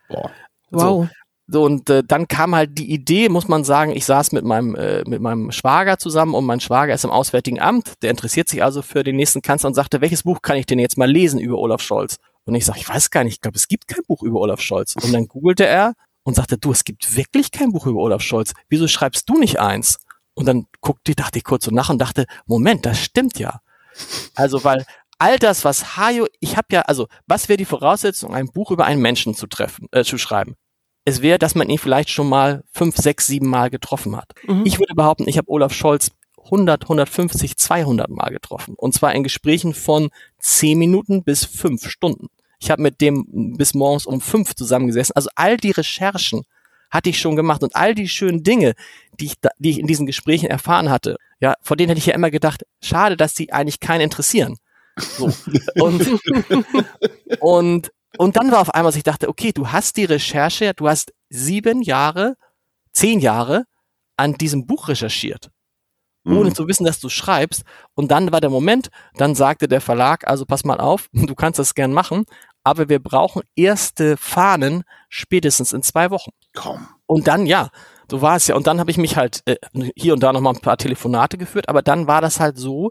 [0.08, 0.30] Boah.
[0.70, 0.80] Wow.
[0.80, 1.08] So.
[1.46, 4.74] So, und äh, dann kam halt die Idee, muss man sagen, ich saß mit meinem,
[4.76, 8.64] äh, mit meinem Schwager zusammen und mein Schwager ist im Auswärtigen Amt, der interessiert sich
[8.64, 11.38] also für den nächsten Kanzler und sagte, welches Buch kann ich denn jetzt mal lesen
[11.38, 12.16] über Olaf Scholz?
[12.44, 14.60] Und ich sage, ich weiß gar nicht, ich glaube, es gibt kein Buch über Olaf
[14.60, 14.94] Scholz.
[14.96, 18.52] Und dann googelte er und sagte, du, es gibt wirklich kein Buch über Olaf Scholz.
[18.68, 19.98] Wieso schreibst du nicht eins?
[20.34, 23.60] Und dann guckte, dachte ich kurz so nach und dachte, Moment, das stimmt ja.
[24.34, 24.84] Also, weil
[25.18, 28.84] all das, was Hajo, ich habe ja, also, was wäre die Voraussetzung, ein Buch über
[28.84, 30.56] einen Menschen zu treffen, äh, zu schreiben?
[31.04, 34.32] Es wäre, dass man ihn vielleicht schon mal fünf, sechs, sieben Mal getroffen hat.
[34.46, 34.62] Mhm.
[34.64, 36.10] Ich würde behaupten, ich habe Olaf Scholz
[36.44, 38.74] 100, 150, 200 Mal getroffen.
[38.76, 42.28] Und zwar in Gesprächen von 10 Minuten bis 5 Stunden.
[42.60, 45.14] Ich habe mit dem bis morgens um 5 zusammengesessen.
[45.16, 46.42] Also all die Recherchen
[46.90, 48.74] hatte ich schon gemacht und all die schönen Dinge,
[49.18, 52.06] die ich, da, die ich in diesen Gesprächen erfahren hatte, ja, vor denen hätte ich
[52.06, 54.56] ja immer gedacht, schade, dass sie eigentlich keinen interessieren.
[54.96, 55.32] So.
[55.74, 56.08] Und,
[57.40, 60.88] und, und dann war auf einmal, dass ich dachte, okay, du hast die Recherche, du
[60.88, 62.36] hast sieben Jahre,
[62.92, 63.64] zehn Jahre
[64.16, 65.50] an diesem Buch recherchiert.
[66.24, 66.54] Ohne mhm.
[66.54, 67.62] zu wissen, dass du schreibst.
[67.94, 71.58] Und dann war der Moment, dann sagte der Verlag, also pass mal auf, du kannst
[71.58, 72.24] das gern machen,
[72.62, 76.30] aber wir brauchen erste Fahnen spätestens in zwei Wochen.
[76.54, 76.88] Komm.
[77.06, 77.68] Und dann, ja,
[78.10, 78.54] so war es ja.
[78.54, 79.56] Und dann habe ich mich halt äh,
[79.96, 82.90] hier und da nochmal ein paar Telefonate geführt, aber dann war das halt so,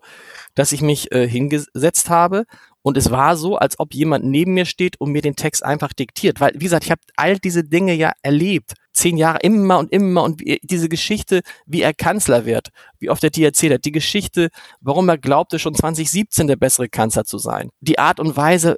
[0.56, 2.46] dass ich mich äh, hingesetzt habe
[2.84, 5.93] und es war so, als ob jemand neben mir steht und mir den Text einfach
[5.93, 6.39] diktiert.
[6.39, 8.74] Weil, wie gesagt, ich habe all diese Dinge ja erlebt.
[8.94, 13.30] Zehn Jahre immer und immer und diese Geschichte, wie er Kanzler wird, wie oft er
[13.30, 14.50] die erzählt hat, die Geschichte,
[14.82, 17.70] warum er glaubte, schon 2017 der bessere Kanzler zu sein.
[17.82, 18.78] Die Art und Weise,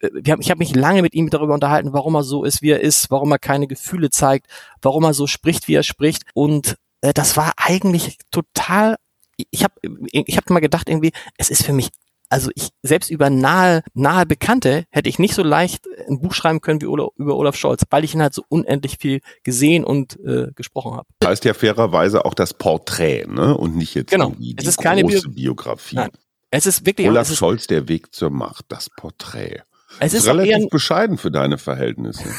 [0.00, 3.10] ich habe mich lange mit ihm darüber unterhalten, warum er so ist, wie er ist,
[3.10, 4.46] warum er keine Gefühle zeigt,
[4.82, 6.22] warum er so spricht, wie er spricht.
[6.34, 8.96] Und äh, das war eigentlich total
[9.50, 9.74] ich habe
[10.12, 11.90] ich hab mal gedacht irgendwie, es ist für mich
[12.28, 16.60] also ich selbst über nahe, nahe Bekannte hätte ich nicht so leicht ein Buch schreiben
[16.60, 20.18] können wie Olaf, über Olaf Scholz, weil ich ihn halt so unendlich viel gesehen und
[20.20, 21.06] äh, gesprochen habe.
[21.20, 23.56] Das heißt ja fairerweise auch das Porträt, ne?
[23.56, 24.30] Und nicht jetzt genau.
[24.30, 25.96] die es ist keine Bio Biografie.
[25.96, 26.10] Nein.
[26.50, 29.62] Es ist wirklich Olaf ist, Scholz, der Weg zur Macht, das Porträt.
[30.00, 32.24] Es ist, ist relativ bescheiden für deine Verhältnisse.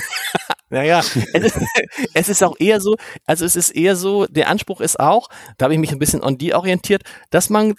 [0.69, 1.59] Naja, es ist,
[2.13, 5.65] es ist auch eher so, also es ist eher so, der Anspruch ist auch, da
[5.65, 7.75] habe ich mich ein bisschen an die orientiert, dass man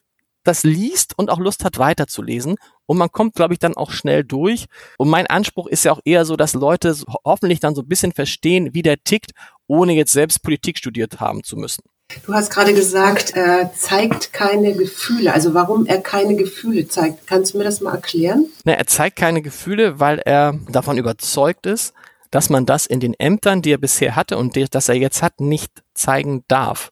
[0.47, 2.57] das liest und auch Lust hat weiterzulesen.
[2.87, 4.67] Und man kommt, glaube ich, dann auch schnell durch.
[4.99, 8.13] Und mein Anspruch ist ja auch eher so, dass Leute hoffentlich dann so ein bisschen
[8.13, 9.33] verstehen, wie der tickt,
[9.67, 11.83] ohne jetzt selbst Politik studiert haben zu müssen.
[12.25, 15.33] Du hast gerade gesagt, er zeigt keine Gefühle.
[15.35, 17.27] Also warum er keine Gefühle zeigt.
[17.27, 18.47] Kannst du mir das mal erklären?
[18.65, 21.95] Na, er zeigt keine Gefühle, weil er davon überzeugt ist,
[22.31, 25.23] dass man das in den Ämtern, die er bisher hatte und die, das er jetzt
[25.23, 26.91] hat, nicht zeigen darf.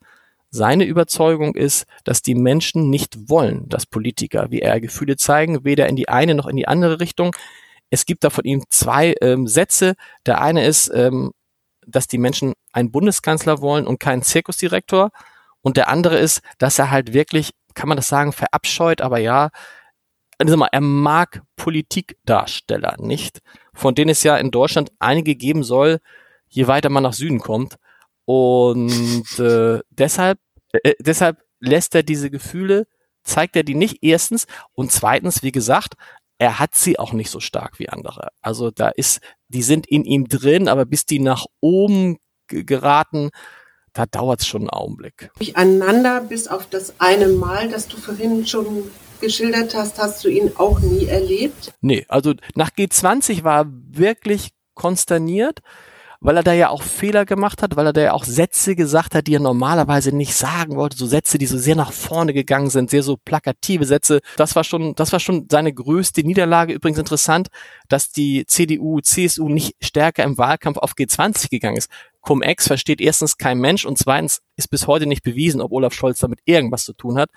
[0.55, 5.89] Seine Überzeugung ist, dass die Menschen nicht wollen, dass Politiker wie er Gefühle zeigen, weder
[5.89, 7.35] in die eine noch in die andere Richtung.
[7.91, 9.97] Es gibt da von ihm zwei ähm, Sätze.
[10.27, 11.33] Der eine ist, ähm,
[11.85, 15.11] dass die Menschen einen Bundeskanzler wollen und keinen Zirkusdirektor.
[15.61, 19.51] Und der andere ist, dass er halt wirklich, kann man das sagen, verabscheut, aber ja,
[20.39, 23.41] also mal, er mag Politikdarsteller nicht,
[23.73, 25.99] von denen es ja in Deutschland einige geben soll,
[26.49, 27.77] je weiter man nach Süden kommt.
[28.27, 30.39] Und äh, deshalb
[30.83, 32.87] äh, deshalb lässt er diese Gefühle,
[33.23, 35.95] zeigt er die nicht erstens und zweitens, wie gesagt,
[36.39, 38.29] er hat sie auch nicht so stark wie andere.
[38.43, 43.31] Also da ist, die sind in ihm drin, aber bis die nach oben geraten,
[43.93, 45.31] da dauert es schon einen Augenblick.
[45.55, 50.51] Einander bis auf das eine Mal, das du vorhin schon geschildert hast, hast du ihn
[50.57, 51.73] auch nie erlebt?
[51.81, 55.61] Nee, also nach G20 war er wirklich konsterniert
[56.25, 59.15] weil er da ja auch Fehler gemacht hat, weil er da ja auch Sätze gesagt
[59.15, 62.71] hat, die er normalerweise nicht sagen wollte, so Sätze, die so sehr nach vorne gegangen
[62.71, 64.21] sind, sehr so plakative Sätze.
[64.39, 66.73] Das war schon, das war schon seine größte Niederlage.
[66.73, 67.49] Übrigens interessant,
[67.91, 71.91] dass die CDU, CSU nicht stärker im Wahlkampf auf G20 gegangen ist.
[72.23, 76.21] Cum-Ex versteht erstens kein Mensch und zweitens ist bis heute nicht bewiesen, ob Olaf Scholz
[76.21, 77.29] damit irgendwas zu tun hat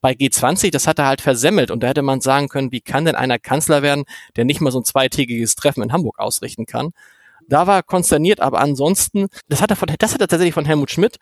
[0.00, 3.04] bei G20, das hat er halt versemmelt und da hätte man sagen können, wie kann
[3.04, 4.04] denn einer Kanzler werden,
[4.36, 6.92] der nicht mal so ein zweitägiges Treffen in Hamburg ausrichten kann?
[7.48, 10.66] Da war er konsterniert, aber ansonsten, das hat er von, das hat er tatsächlich von
[10.66, 11.16] Helmut Schmidt,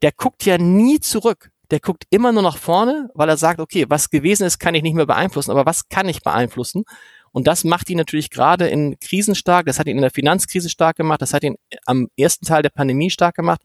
[0.00, 1.50] der guckt ja nie zurück.
[1.70, 4.82] Der guckt immer nur nach vorne, weil er sagt, okay, was gewesen ist, kann ich
[4.82, 6.84] nicht mehr beeinflussen, aber was kann ich beeinflussen?
[7.32, 9.66] Und das macht ihn natürlich gerade in Krisen stark.
[9.66, 11.22] Das hat ihn in der Finanzkrise stark gemacht.
[11.22, 13.62] Das hat ihn am ersten Teil der Pandemie stark gemacht.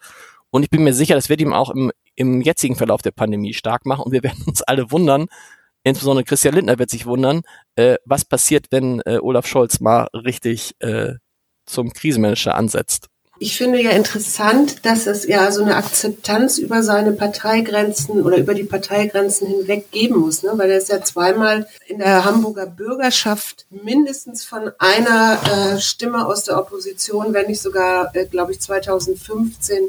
[0.50, 3.54] Und ich bin mir sicher, das wird ihm auch im, im jetzigen Verlauf der Pandemie
[3.54, 4.04] stark machen.
[4.04, 5.28] Und wir werden uns alle wundern,
[5.84, 7.42] insbesondere Christian Lindner wird sich wundern,
[7.76, 11.16] äh, was passiert, wenn äh, Olaf Scholz mal richtig äh,
[11.68, 13.08] zum Krisenmanager ansetzt.
[13.40, 18.56] Ich finde ja interessant, dass es ja so eine Akzeptanz über seine Parteigrenzen oder über
[18.56, 20.52] die Parteigrenzen hinweg geben muss, ne?
[20.56, 26.46] weil er ist ja zweimal in der Hamburger Bürgerschaft mindestens von einer äh, Stimme aus
[26.46, 29.84] der Opposition, wenn nicht sogar, äh, glaube ich, 2015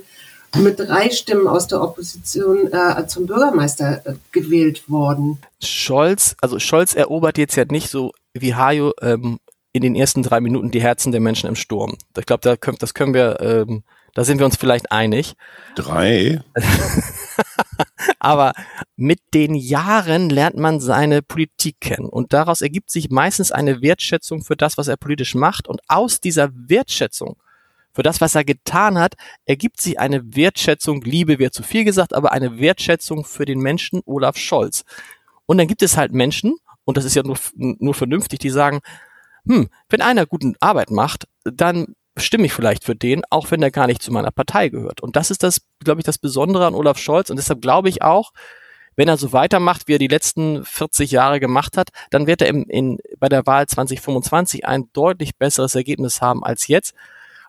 [0.57, 5.39] mit drei Stimmen aus der Opposition äh, zum Bürgermeister äh, gewählt worden.
[5.63, 9.39] Scholz, also Scholz erobert jetzt ja nicht so wie Hajo ähm,
[9.79, 11.97] in den ersten drei Minuten die Herzen der Menschen im Sturm.
[12.17, 13.83] Ich glaube, da können, das können wir, ähm,
[14.15, 15.35] da sind wir uns vielleicht einig.
[15.77, 16.43] Drei?
[18.19, 18.53] Aber
[18.97, 24.43] mit den Jahren lernt man seine Politik kennen und daraus ergibt sich meistens eine Wertschätzung
[24.43, 27.37] für das, was er politisch macht und aus dieser Wertschätzung
[27.93, 29.15] für das, was er getan hat,
[29.45, 34.03] ergibt sich eine Wertschätzung, Liebe wäre zu viel gesagt, aber eine Wertschätzung für den Menschen
[34.05, 34.85] Olaf Scholz.
[35.47, 38.81] Und dann gibt es halt Menschen, und das ist ja nur, nur vernünftig, die sagen,
[39.49, 43.71] hm, wenn einer guten Arbeit macht, dann stimme ich vielleicht für den, auch wenn er
[43.71, 45.01] gar nicht zu meiner Partei gehört.
[45.01, 47.31] Und das ist das, glaube ich, das Besondere an Olaf Scholz.
[47.31, 48.33] Und deshalb glaube ich auch,
[48.97, 52.49] wenn er so weitermacht, wie er die letzten 40 Jahre gemacht hat, dann wird er
[52.49, 56.95] im, in, bei der Wahl 2025 ein deutlich besseres Ergebnis haben als jetzt,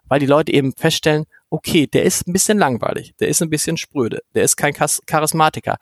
[0.07, 3.77] weil die Leute eben feststellen, okay, der ist ein bisschen langweilig, der ist ein bisschen
[3.77, 5.77] spröde, der ist kein Charismatiker.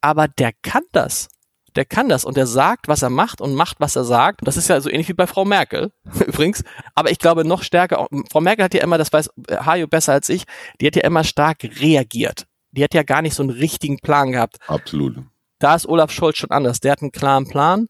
[0.00, 1.28] aber der kann das.
[1.76, 4.40] Der kann das und der sagt, was er macht und macht, was er sagt.
[4.44, 5.92] Das ist ja so ähnlich wie bei Frau Merkel
[6.26, 6.64] übrigens.
[6.94, 9.30] Aber ich glaube noch stärker, Frau Merkel hat ja immer, das weiß
[9.64, 10.44] Hajo besser als ich,
[10.80, 12.46] die hat ja immer stark reagiert.
[12.72, 14.58] Die hat ja gar nicht so einen richtigen Plan gehabt.
[14.66, 15.16] Absolut.
[15.58, 16.80] Da ist Olaf Scholz schon anders.
[16.80, 17.88] Der hat einen klaren Plan.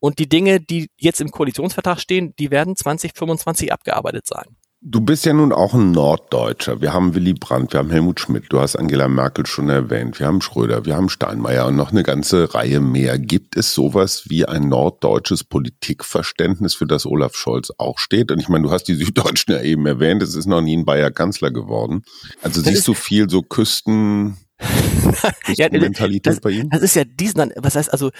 [0.00, 4.56] Und die Dinge, die jetzt im Koalitionsvertrag stehen, die werden 2025 abgearbeitet sein.
[4.86, 6.82] Du bist ja nun auch ein Norddeutscher.
[6.82, 10.26] Wir haben Willy Brandt, wir haben Helmut Schmidt, du hast Angela Merkel schon erwähnt, wir
[10.26, 13.18] haben Schröder, wir haben Steinmeier und noch eine ganze Reihe mehr.
[13.18, 18.30] Gibt es sowas wie ein norddeutsches Politikverständnis, für das Olaf Scholz auch steht?
[18.30, 20.84] Und ich meine, du hast die Süddeutschen ja eben erwähnt, es ist noch nie ein
[20.84, 22.02] Bayer Kanzler geworden.
[22.42, 24.36] Also das siehst du viel so Küsten,
[26.40, 26.70] bei ihm?
[26.70, 28.10] Das ist ja diesen, was heißt also,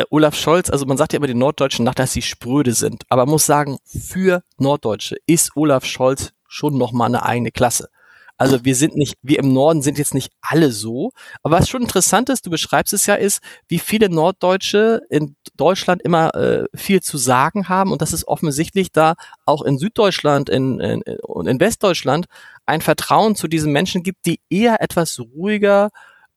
[0.00, 3.04] äh, Olaf Scholz, also man sagt ja immer den Norddeutschen nach, dass sie spröde sind.
[3.08, 7.88] Aber man muss sagen, für Norddeutsche ist Olaf Scholz schon nochmal eine eigene Klasse.
[8.36, 11.10] Also wir sind nicht, wir im Norden sind jetzt nicht alle so.
[11.42, 16.00] Aber was schon interessant ist, du beschreibst es ja, ist, wie viele Norddeutsche in Deutschland
[16.00, 17.92] immer äh, viel zu sagen haben.
[17.92, 22.26] Und das ist offensichtlich da auch in Süddeutschland in, in, und in Westdeutschland
[22.64, 25.90] ein Vertrauen zu diesen Menschen gibt, die eher etwas ruhiger,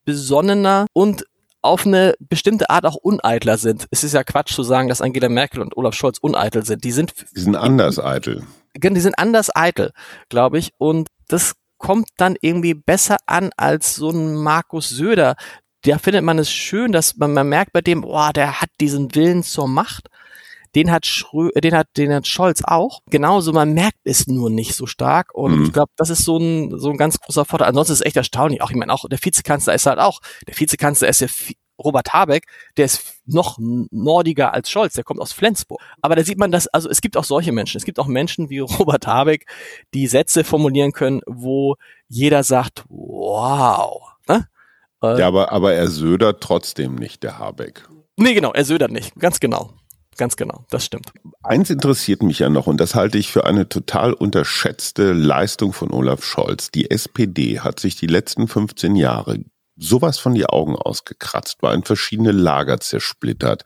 [0.03, 1.25] besonnener und
[1.63, 3.87] auf eine bestimmte Art auch uneitler sind.
[3.89, 6.83] Es ist ja Quatsch zu sagen, dass Angela Merkel und Olaf Scholz uneitel sind.
[6.83, 8.45] Die sind, die sind anders eitel.
[8.75, 9.91] Die sind anders eitel,
[10.29, 10.71] glaube ich.
[10.77, 15.35] Und das kommt dann irgendwie besser an als so ein Markus Söder.
[15.83, 19.15] Da findet man es schön, dass man, man merkt bei dem, boah, der hat diesen
[19.15, 20.09] Willen zur Macht
[20.75, 23.01] den hat Schrö den hat, den hat Scholz auch.
[23.09, 25.33] Genauso, man merkt es nur nicht so stark.
[25.33, 25.65] Und mhm.
[25.65, 27.69] ich glaube, das ist so ein, so ein ganz großer Vorteil.
[27.69, 28.61] Ansonsten ist es echt erstaunlich.
[28.61, 31.27] Auch, ich meine, auch der Vizekanzler ist halt auch, der Vizekanzler ist ja
[31.83, 32.45] Robert Habeck,
[32.77, 35.81] der ist noch nordiger als Scholz, der kommt aus Flensburg.
[36.01, 37.77] Aber da sieht man, dass, also es gibt auch solche Menschen.
[37.77, 39.45] Es gibt auch Menschen wie Robert Habeck,
[39.93, 41.75] die Sätze formulieren können, wo
[42.07, 44.01] jeder sagt, wow.
[44.27, 44.47] Ne?
[45.01, 47.89] Ja, aber, aber er södert trotzdem nicht, der Habeck.
[48.15, 49.73] Nee, genau, er södert nicht, ganz genau.
[50.17, 51.11] Ganz genau, das stimmt.
[51.41, 55.91] Eins interessiert mich ja noch und das halte ich für eine total unterschätzte Leistung von
[55.91, 56.71] Olaf Scholz.
[56.71, 59.39] Die SPD hat sich die letzten 15 Jahre
[59.75, 63.63] sowas von die Augen ausgekratzt, war in verschiedene Lager zersplittert.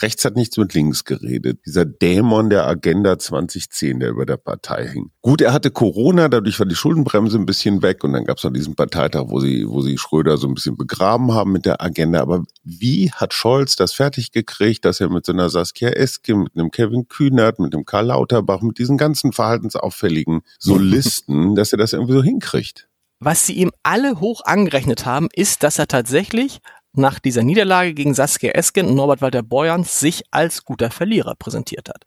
[0.00, 1.60] Rechts hat nichts mit links geredet.
[1.66, 5.10] Dieser Dämon der Agenda 2010, der über der Partei hing.
[5.20, 8.44] Gut, er hatte Corona, dadurch war die Schuldenbremse ein bisschen weg und dann gab es
[8.44, 11.82] noch diesen Parteitag, wo sie, wo sie Schröder so ein bisschen begraben haben mit der
[11.82, 12.20] Agenda.
[12.20, 16.70] Aber wie hat Scholz das fertig gekriegt, dass er mit so Saskia Eske, mit einem
[16.70, 22.14] Kevin Kühnert, mit einem Karl Lauterbach, mit diesen ganzen verhaltensauffälligen Solisten, dass er das irgendwie
[22.14, 22.88] so hinkriegt?
[23.24, 26.60] Was sie ihm alle hoch angerechnet haben, ist, dass er tatsächlich
[26.92, 31.88] nach dieser Niederlage gegen Saskia Esken und Norbert Walter Borjans sich als guter Verlierer präsentiert
[31.88, 32.04] hat.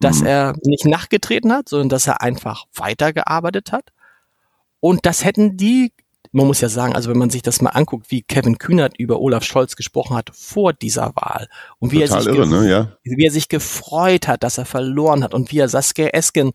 [0.00, 0.26] Dass mhm.
[0.26, 3.92] er nicht nachgetreten hat, sondern dass er einfach weitergearbeitet hat.
[4.80, 5.92] Und das hätten die,
[6.32, 9.20] man muss ja sagen, also wenn man sich das mal anguckt, wie Kevin Kühnert über
[9.20, 12.68] Olaf Scholz gesprochen hat vor dieser Wahl und wie, er sich, irre, ne?
[12.68, 12.96] ja.
[13.04, 16.50] wie er sich gefreut hat, dass er verloren hat und wie er Saskia Esken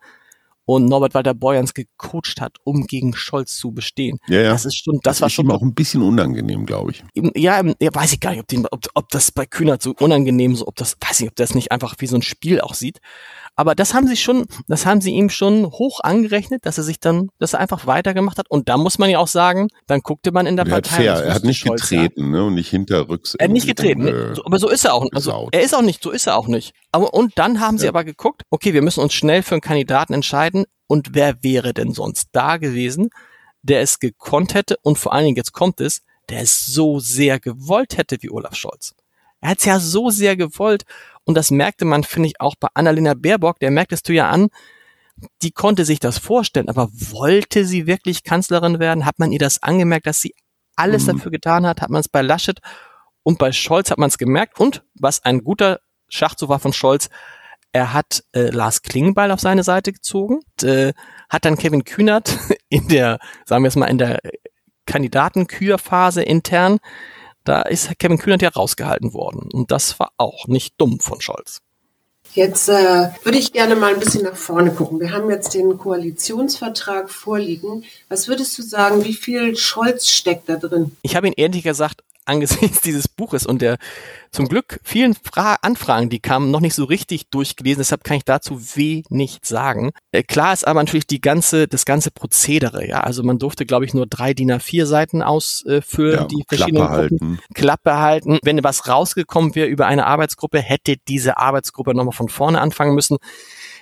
[0.67, 4.19] und Norbert Walter Borjans gecoacht hat, um gegen Scholz zu bestehen.
[4.27, 4.49] Ja, ja.
[4.51, 7.03] Das ist schon, das, das war schon auch ein bisschen unangenehm, glaube ich.
[7.35, 10.57] Ja, ja, weiß ich gar nicht, ob, den, ob, ob das bei Kühnert so unangenehm
[10.57, 12.99] so, ob das, weiß ich, ob das nicht einfach wie so ein Spiel auch sieht.
[13.59, 16.99] Aber das haben sie schon, das haben sie ihm schon hoch angerechnet, dass er sich
[16.99, 18.49] dann, dass er einfach weitergemacht hat.
[18.49, 20.89] Und da muss man ja auch sagen, dann guckte man in der er Partei.
[20.89, 23.33] Hat fair, er hat nicht Scholz getreten, ne, und nicht hinterrücks.
[23.33, 25.07] Er hat nicht getreten, ne, aber so ist er auch.
[25.11, 26.75] Also, er ist auch nicht, so ist er auch nicht.
[26.91, 27.89] Aber, und dann haben sie ja.
[27.89, 30.65] aber geguckt, okay, wir müssen uns schnell für einen Kandidaten entscheiden.
[30.85, 33.09] Und wer wäre denn sonst da gewesen,
[33.63, 37.39] der es gekonnt hätte und vor allen Dingen, jetzt kommt es, der es so sehr
[37.39, 38.93] gewollt hätte wie Olaf Scholz.
[39.41, 40.83] Er hat es ja so sehr gewollt
[41.27, 44.47] und das merkte man, finde ich, auch bei Annalena Baerbock, der merktest du ja an,
[45.41, 49.05] die konnte sich das vorstellen, aber wollte sie wirklich Kanzlerin werden?
[49.05, 50.33] Hat man ihr das angemerkt, dass sie
[50.77, 51.17] alles mhm.
[51.17, 51.81] dafür getan hat?
[51.81, 52.59] Hat man es bei Laschet
[53.23, 54.57] und bei Scholz hat man es gemerkt?
[54.57, 57.09] Und was ein guter Schachzug war von Scholz,
[57.73, 60.93] er hat äh, Lars Klingbeil auf seine Seite gezogen, und, äh,
[61.27, 62.37] hat dann Kevin Kühnert
[62.69, 64.21] in der, sagen wir es mal, in der
[64.85, 66.79] Kandidatenkürphase intern
[67.47, 69.49] da ist Kevin Kühnert ja rausgehalten worden.
[69.53, 71.61] Und das war auch nicht dumm von Scholz.
[72.33, 74.99] Jetzt äh, würde ich gerne mal ein bisschen nach vorne gucken.
[74.99, 77.83] Wir haben jetzt den Koalitionsvertrag vorliegen.
[78.09, 80.95] Was würdest du sagen, wie viel Scholz steckt da drin?
[81.01, 83.77] Ich habe ihn ehrlich gesagt angesichts dieses Buches und der
[84.31, 87.79] zum Glück vielen Fra Anfragen, die kamen, noch nicht so richtig durchgelesen.
[87.79, 89.91] Deshalb kann ich dazu wenig sagen.
[90.11, 92.87] Äh, klar ist aber natürlich die ganze, das ganze Prozedere.
[92.87, 96.83] Ja, also man durfte, glaube ich, nur drei DIN A4 Seiten ausfüllen, ja, die verschiedenen
[96.83, 97.39] Klappe halten.
[97.53, 98.39] Klappe halten.
[98.43, 103.17] Wenn was rausgekommen wäre über eine Arbeitsgruppe, hätte diese Arbeitsgruppe nochmal von vorne anfangen müssen.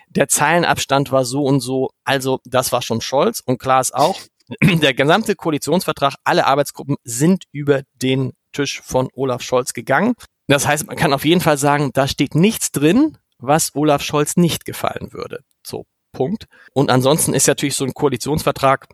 [0.09, 1.89] Der Zeilenabstand war so und so.
[2.03, 4.19] Also das war schon Scholz und klar ist auch,
[4.61, 10.13] der gesamte Koalitionsvertrag, alle Arbeitsgruppen sind über den Schreibtisch von Olaf Scholz gegangen.
[10.47, 14.37] Das heißt, man kann auf jeden Fall sagen, da steht nichts drin, was Olaf Scholz
[14.37, 15.41] nicht gefallen würde.
[15.65, 16.47] So, Punkt.
[16.73, 18.87] Und ansonsten ist natürlich so ein Koalitionsvertrag,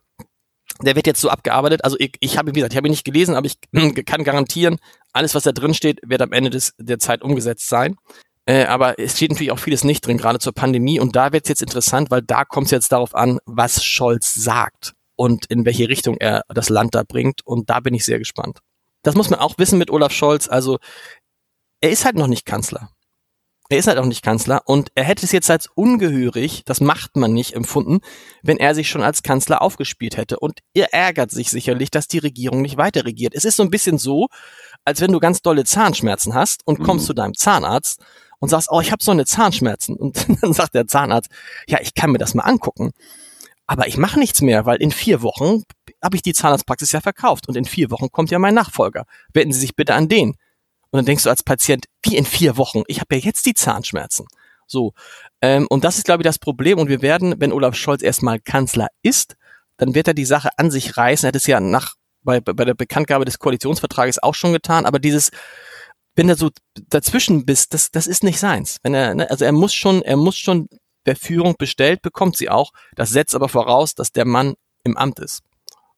[0.81, 1.83] der wird jetzt so abgearbeitet.
[1.83, 3.57] Also ich, ich habe, wie gesagt, ich habe ihn nicht gelesen, aber ich
[4.05, 4.77] kann garantieren,
[5.13, 7.97] alles, was da drin steht, wird am Ende des, der Zeit umgesetzt sein.
[8.47, 10.99] Äh, aber es steht natürlich auch vieles nicht drin, gerade zur Pandemie.
[10.99, 14.33] Und da wird es jetzt interessant, weil da kommt es jetzt darauf an, was Scholz
[14.33, 17.45] sagt und in welche Richtung er das Land da bringt.
[17.45, 18.57] Und da bin ich sehr gespannt.
[19.03, 20.47] Das muss man auch wissen mit Olaf Scholz.
[20.47, 20.79] Also
[21.79, 22.89] er ist halt noch nicht Kanzler.
[23.69, 27.17] Er ist halt auch nicht Kanzler und er hätte es jetzt als ungehörig, das macht
[27.17, 27.99] man nicht, empfunden,
[28.41, 30.39] wenn er sich schon als Kanzler aufgespielt hätte.
[30.39, 33.36] Und er ärgert sich sicherlich, dass die Regierung nicht weiter regiert.
[33.36, 34.27] Es ist so ein bisschen so,
[34.86, 37.07] als wenn du ganz dolle Zahnschmerzen hast und kommst mhm.
[37.07, 38.01] zu deinem Zahnarzt
[38.39, 39.95] und sagst, oh, ich habe so eine Zahnschmerzen.
[39.95, 41.29] Und dann sagt der Zahnarzt,
[41.67, 42.91] ja, ich kann mir das mal angucken.
[43.71, 45.63] Aber ich mache nichts mehr, weil in vier Wochen
[46.03, 49.05] habe ich die Zahnarztpraxis ja verkauft und in vier Wochen kommt ja mein Nachfolger.
[49.34, 50.31] Wenden Sie sich bitte an den.
[50.31, 52.84] Und dann denkst du als Patient, wie in vier Wochen?
[52.88, 54.27] Ich habe ja jetzt die Zahnschmerzen.
[54.67, 54.91] So.
[55.41, 56.79] Ähm, und das ist, glaube ich, das Problem.
[56.79, 59.38] Und wir werden, wenn Olaf Scholz erstmal Kanzler ist,
[59.77, 61.25] dann wird er die Sache an sich reißen.
[61.25, 64.86] Er hat es ja nach, bei, bei der Bekanntgabe des Koalitionsvertrages auch schon getan.
[64.86, 65.31] Aber dieses,
[66.17, 66.49] wenn er so
[66.89, 68.79] dazwischen bist, das, das ist nicht seins.
[68.84, 70.67] Wenn er, ne, also er muss schon, er muss schon
[71.05, 72.71] der Führung bestellt, bekommt sie auch.
[72.95, 75.41] Das setzt aber voraus, dass der Mann im Amt ist.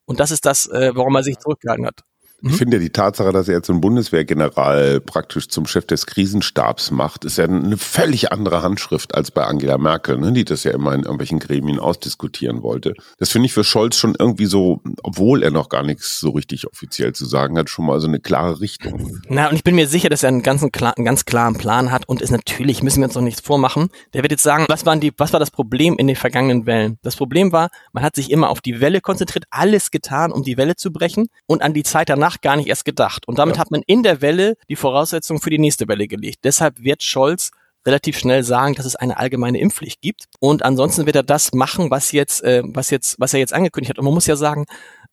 [0.06, 2.02] Und das ist das, äh, warum er sich zurückgehalten hat.
[2.46, 2.56] Ich mhm.
[2.56, 7.24] finde ja die Tatsache, dass er jetzt einen Bundeswehrgeneral praktisch zum Chef des Krisenstabs macht,
[7.24, 10.94] ist ja eine völlig andere Handschrift als bei Angela Merkel, ne, die das ja immer
[10.94, 12.96] in irgendwelchen Gremien ausdiskutieren wollte.
[13.18, 16.68] Das finde ich für Scholz schon irgendwie so, obwohl er noch gar nichts so richtig
[16.68, 19.22] offiziell zu sagen hat, schon mal so eine klare Richtung.
[19.30, 22.10] Na, und ich bin mir sicher, dass er einen, ganzen, einen ganz klaren Plan hat
[22.10, 23.88] und ist natürlich, müssen wir uns noch nichts vormachen.
[24.14, 26.98] Der wird jetzt sagen, was, waren die, was war das Problem in den vergangenen Wellen?
[27.04, 30.58] Das Problem war, man hat sich immer auf die Welle konzentriert, alles getan, um die
[30.58, 33.28] Welle zu brechen und an die Zeit danach danach gar nicht erst gedacht.
[33.28, 33.62] Und damit ja.
[33.62, 36.40] hat man in der Welle die Voraussetzungen für die nächste Welle gelegt.
[36.44, 37.52] Deshalb wird Scholz
[37.86, 40.26] relativ schnell sagen, dass es eine allgemeine Impfpflicht gibt.
[40.40, 43.90] Und ansonsten wird er das machen, was jetzt, äh, was jetzt, was er jetzt angekündigt
[43.90, 44.00] hat.
[44.00, 44.66] Und man muss ja sagen,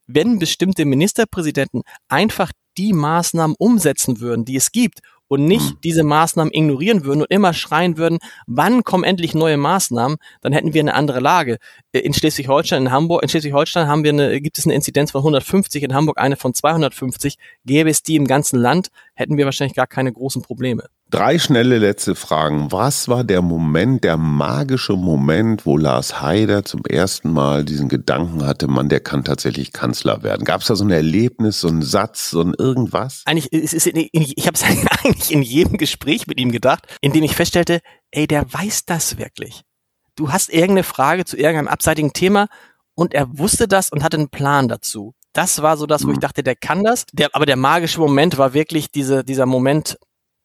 [0.07, 5.79] wenn bestimmte Ministerpräsidenten einfach die Maßnahmen umsetzen würden, die es gibt und nicht mhm.
[5.85, 10.75] diese Maßnahmen ignorieren würden und immer schreien würden, wann kommen endlich neue Maßnahmen, dann hätten
[10.75, 11.59] wir eine andere Lage.
[11.93, 15.21] Äh, in Schleswig-Holstein, in Hamburg, in Schleswig-Holstein haben wir eine, gibt es eine Inzidenz von
[15.21, 17.39] 150, in Hamburg eine von 250.
[17.65, 20.89] Gäbe es die im ganzen Land, hätten wir wahrscheinlich gar keine großen Probleme.
[21.11, 22.71] Drei schnelle letzte Fragen.
[22.71, 28.47] Was war der Moment, der magische Moment, wo Lars Haider zum ersten Mal diesen Gedanken
[28.47, 30.45] hatte, man, der kann tatsächlich Kanzler werden?
[30.45, 33.23] Gab es da so ein Erlebnis, so ein Satz, so ein irgendwas?
[33.27, 34.63] Eigentlich, ist, ist, ich habe es
[35.05, 39.19] eigentlich in jedem Gespräch mit ihm gedacht, in dem ich feststellte, ey, der weiß das
[39.19, 39.63] wirklich.
[40.17, 42.49] Du hast irgendeine Frage zu irgendeinem abseitigen Thema
[42.95, 45.15] und er wusste das und hatte einen Plan dazu.
[45.33, 46.21] Das war so das, wo ich hm.
[46.21, 47.07] dachte, der kann das.
[47.13, 49.99] Der, aber der magische Moment war wirklich diese, dieser Moment,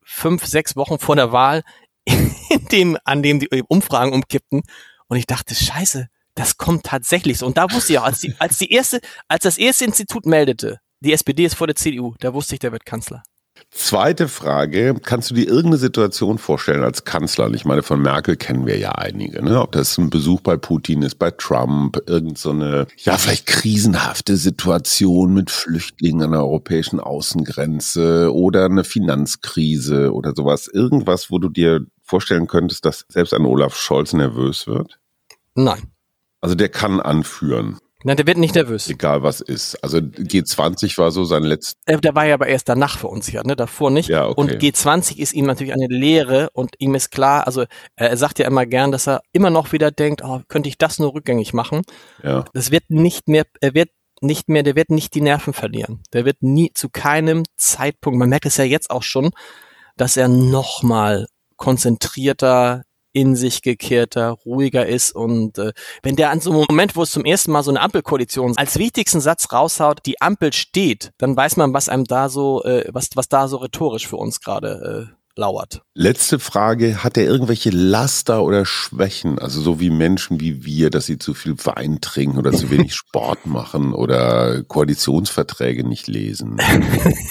[0.03, 1.63] fünf, sechs Wochen vor der Wahl,
[2.05, 4.61] in dem, an dem die Umfragen umkippten.
[5.07, 7.45] Und ich dachte, scheiße, das kommt tatsächlich so.
[7.45, 10.79] Und da wusste ich auch, als, die, als die erste, als das erste Institut meldete,
[10.99, 13.23] die SPD ist vor der CDU, da wusste ich, der wird Kanzler.
[13.77, 17.53] Zweite Frage, kannst du dir irgendeine Situation vorstellen als Kanzler?
[17.53, 19.61] ich meine, von Merkel kennen wir ja einige, ne?
[19.61, 24.37] Ob das ein Besuch bei Putin ist, bei Trump, irgend so eine, ja, vielleicht krisenhafte
[24.37, 30.69] Situation mit Flüchtlingen an der europäischen Außengrenze oder eine Finanzkrise oder sowas.
[30.71, 34.99] Irgendwas, wo du dir vorstellen könntest, dass selbst ein Olaf Scholz nervös wird?
[35.53, 35.91] Nein.
[36.39, 37.77] Also der kann anführen.
[38.05, 38.87] Nein, der wird nicht nervös.
[38.87, 39.83] Egal was ist.
[39.83, 41.73] Also G20 war so sein letztes.
[41.87, 43.55] Äh, der war ja aber erst danach verunsichert, ne?
[43.55, 44.09] Davor nicht.
[44.09, 44.39] Ja, okay.
[44.39, 47.65] Und G20 ist ihm natürlich eine Lehre und ihm ist klar, also
[47.95, 50.99] er sagt ja immer gern, dass er immer noch wieder denkt, oh, könnte ich das
[50.99, 51.81] nur rückgängig machen.
[52.21, 52.45] Ja.
[52.53, 53.89] Das wird nicht mehr, er wird
[54.21, 56.03] nicht mehr, der wird nicht die Nerven verlieren.
[56.13, 59.31] Der wird nie zu keinem Zeitpunkt, man merkt es ja jetzt auch schon,
[59.97, 61.25] dass er nochmal
[61.57, 62.83] konzentrierter,
[63.15, 65.71] in sich gekehrter, ruhiger ist und äh,
[66.03, 68.77] wenn der an so einem Moment, wo es zum ersten Mal so eine Ampelkoalition als
[68.77, 73.09] wichtigsten Satz raushaut, die Ampel steht, dann weiß man, was einem da so, äh, was,
[73.15, 75.81] was da so rhetorisch für uns gerade äh, lauert.
[75.93, 81.05] Letzte Frage, hat er irgendwelche Laster oder Schwächen, also so wie Menschen wie wir, dass
[81.05, 86.57] sie zu viel Wein trinken oder zu wenig Sport machen oder Koalitionsverträge nicht lesen?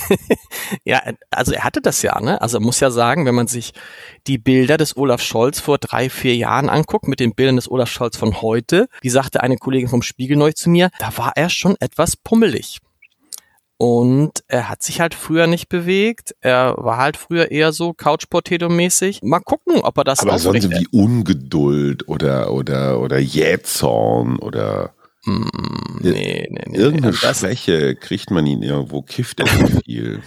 [0.85, 2.41] ja, also er hatte das ja, ne?
[2.41, 3.73] Also muss ja sagen, wenn man sich
[4.27, 7.91] die Bilder des Olaf Scholz vor drei, vier Jahren anguckt, mit den Bildern des Olaf
[7.91, 11.51] Scholz von heute, die sagte eine Kollegin vom Spiegel neu zu mir, da war er
[11.51, 12.81] schon etwas pummelig.
[13.77, 16.35] Und er hat sich halt früher nicht bewegt.
[16.41, 19.21] Er war halt früher eher so Couch-Potato-mäßig.
[19.23, 24.95] Mal gucken, ob er das Aber sonst wie Ungeduld oder, oder, oder Jähzorn oder
[25.25, 27.35] mm, nee, nee, nee, irgendeine nee.
[27.35, 30.23] Schwäche kriegt man ihn irgendwo, kifft er so viel.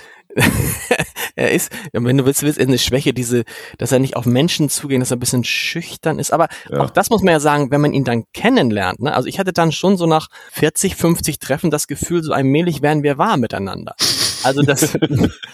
[1.38, 3.44] Er ist, wenn du willst, ist eine Schwäche, diese,
[3.78, 6.32] dass er nicht auf Menschen zugeht, dass er ein bisschen schüchtern ist.
[6.32, 6.80] Aber ja.
[6.80, 9.02] auch das muss man ja sagen, wenn man ihn dann kennenlernt.
[9.02, 9.14] Ne?
[9.14, 13.04] Also ich hatte dann schon so nach 40, 50 Treffen das Gefühl, so allmählich werden
[13.04, 13.96] wir wahr miteinander.
[14.44, 14.98] Also das,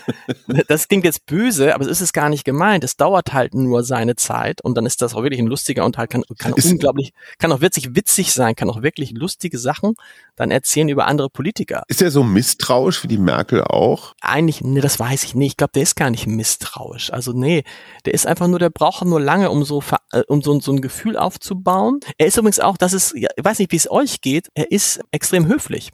[0.68, 2.84] das klingt jetzt böse, aber es ist es gar nicht gemeint.
[2.84, 5.98] Es dauert halt nur seine Zeit und dann ist das auch wirklich ein lustiger und
[5.98, 9.96] halt kann, kann unglaublich, kann auch witzig witzig sein, kann auch wirklich lustige Sachen
[10.36, 11.84] dann erzählen über andere Politiker.
[11.88, 14.14] Ist er so misstrauisch wie die Merkel auch?
[14.22, 15.54] Eigentlich, nee, das weiß ich nicht.
[15.54, 17.12] Ich glaube, der ist gar nicht misstrauisch.
[17.12, 17.64] Also nee,
[18.06, 20.82] der ist einfach nur, der braucht nur lange, um so, äh, um so, so ein
[20.82, 22.00] Gefühl aufzubauen.
[22.18, 24.72] Er ist übrigens auch, das ist, ja, ich weiß nicht, wie es euch geht, er
[24.72, 25.92] ist extrem höflich.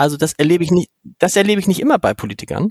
[0.00, 2.70] Also das erlebe ich nicht, das erlebe ich nicht immer bei Politikern.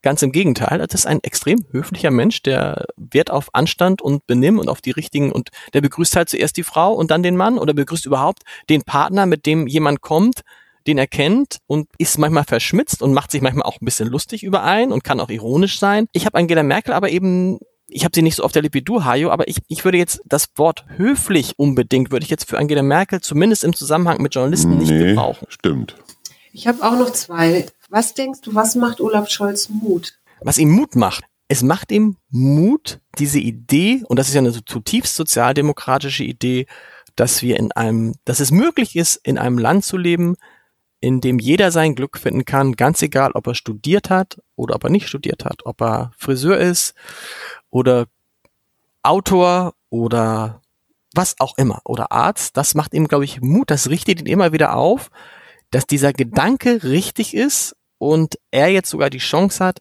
[0.00, 4.58] Ganz im Gegenteil, das ist ein extrem höflicher Mensch, der Wert auf Anstand und Benimm
[4.58, 7.58] und auf die richtigen und der begrüßt halt zuerst die Frau und dann den Mann
[7.58, 10.40] oder begrüßt überhaupt den Partner, mit dem jemand kommt,
[10.86, 14.42] den er kennt und ist manchmal verschmitzt und macht sich manchmal auch ein bisschen lustig
[14.42, 16.06] über einen und kann auch ironisch sein.
[16.12, 19.04] Ich habe Angela Merkel aber eben ich habe sie nicht so auf der Lippe, du,
[19.04, 22.82] Hajo, aber ich, ich würde jetzt das Wort höflich unbedingt, würde ich jetzt für Angela
[22.82, 25.46] Merkel zumindest im Zusammenhang mit Journalisten nicht nee, gebrauchen.
[25.50, 25.96] Stimmt.
[26.56, 27.66] Ich habe auch noch zwei.
[27.90, 30.18] Was denkst du, was macht Olaf Scholz Mut?
[30.40, 31.24] Was ihm Mut macht?
[31.48, 36.64] Es macht ihm Mut, diese Idee, und das ist ja eine zutiefst sozialdemokratische Idee,
[37.14, 40.36] dass wir in einem, dass es möglich ist, in einem Land zu leben,
[41.00, 44.84] in dem jeder sein Glück finden kann, ganz egal, ob er studiert hat oder ob
[44.84, 46.94] er nicht studiert hat, ob er Friseur ist
[47.68, 48.06] oder
[49.02, 50.62] Autor oder
[51.14, 52.56] was auch immer oder Arzt.
[52.56, 53.70] Das macht ihm, glaube ich, Mut.
[53.70, 55.10] Das richtet ihn immer wieder auf
[55.76, 59.80] dass dieser Gedanke richtig ist und er jetzt sogar die Chance hat,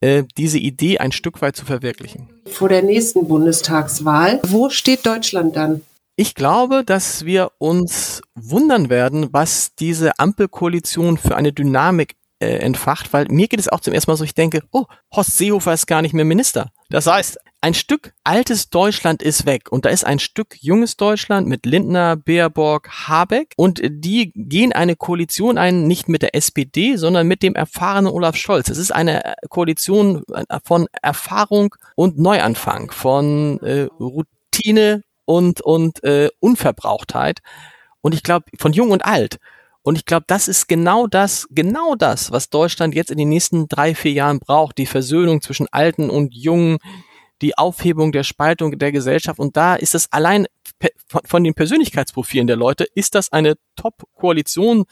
[0.00, 2.28] äh, diese Idee ein Stück weit zu verwirklichen.
[2.46, 5.82] Vor der nächsten Bundestagswahl, wo steht Deutschland dann?
[6.16, 13.12] Ich glaube, dass wir uns wundern werden, was diese Ampelkoalition für eine Dynamik äh, entfacht,
[13.12, 15.86] weil mir geht es auch zum ersten Mal so, ich denke, oh, Horst Seehofer ist
[15.86, 16.72] gar nicht mehr Minister.
[16.88, 21.46] Das heißt, ein Stück altes Deutschland ist weg und da ist ein Stück junges Deutschland
[21.46, 27.26] mit Lindner, Baerbock, Habeck und die gehen eine Koalition ein, nicht mit der SPD, sondern
[27.28, 28.70] mit dem erfahrenen Olaf Scholz.
[28.70, 30.22] Es ist eine Koalition
[30.64, 37.40] von Erfahrung und Neuanfang, von äh, Routine und, und äh, Unverbrauchtheit
[38.00, 39.38] und ich glaube von jung und alt.
[39.82, 43.66] Und ich glaube, das ist genau das, genau das, was Deutschland jetzt in den nächsten
[43.66, 44.76] drei, vier Jahren braucht.
[44.76, 46.78] Die Versöhnung zwischen Alten und Jungen,
[47.42, 49.38] die Aufhebung der Spaltung der Gesellschaft.
[49.38, 50.46] Und da ist es allein
[51.24, 54.84] von den Persönlichkeitsprofilen der Leute, ist das eine Top-Koalition,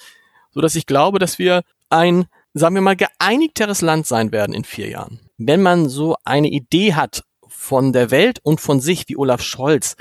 [0.50, 4.64] so dass ich glaube, dass wir ein, sagen wir mal, geeinigteres Land sein werden in
[4.64, 5.20] vier Jahren.
[5.36, 9.96] Wenn man so eine Idee hat von der Welt und von sich wie Olaf Scholz,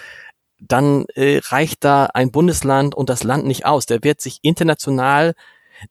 [0.60, 3.86] dann äh, reicht da ein Bundesland und das Land nicht aus.
[3.86, 5.34] Der wird sich international,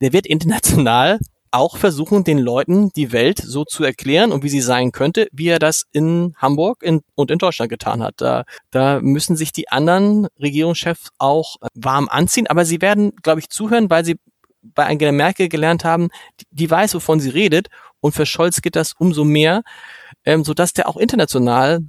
[0.01, 1.19] der wird international
[1.51, 5.49] auch versuchen, den Leuten die Welt so zu erklären und wie sie sein könnte, wie
[5.49, 8.15] er das in Hamburg in, und in Deutschland getan hat.
[8.19, 13.41] Da, da müssen sich die anderen Regierungschefs auch äh, warm anziehen, aber sie werden, glaube
[13.41, 14.17] ich, zuhören, weil sie
[14.63, 16.09] bei Angela Merkel gelernt haben,
[16.41, 17.69] die, die weiß, wovon sie redet.
[18.01, 19.63] Und für Scholz geht das umso mehr,
[20.25, 21.81] ähm, sodass der auch international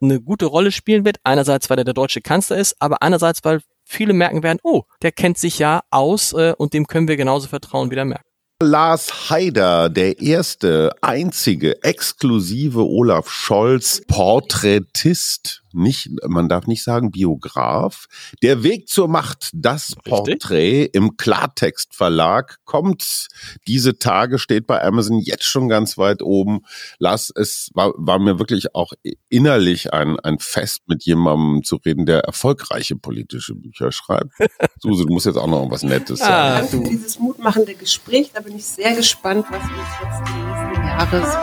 [0.00, 1.18] eine gute Rolle spielen wird.
[1.24, 5.12] Einerseits, weil er der deutsche Kanzler ist, aber einerseits, weil viele merken werden, oh, der
[5.12, 8.31] kennt sich ja aus äh, und dem können wir genauso vertrauen wie der Merkel.
[8.62, 18.06] Lars Haider, der erste, einzige, exklusive Olaf Scholz Porträtist nicht, man darf nicht sagen Biograf.
[18.42, 20.04] Der Weg zur Macht, das Richtig?
[20.04, 23.28] Porträt im Klartext Verlag kommt
[23.66, 26.60] diese Tage, steht bei Amazon jetzt schon ganz weit oben.
[26.98, 28.92] Lass, es war, war mir wirklich auch
[29.28, 34.32] innerlich ein, ein Fest, mit jemandem zu reden, der erfolgreiche politische Bücher schreibt.
[34.80, 36.68] Suse, du musst jetzt auch noch was Nettes ah, sagen.
[36.70, 38.30] Danke für dieses mutmachende Gespräch.
[38.34, 41.34] Da bin ich sehr gespannt, was uns jetzt die nächsten Jahres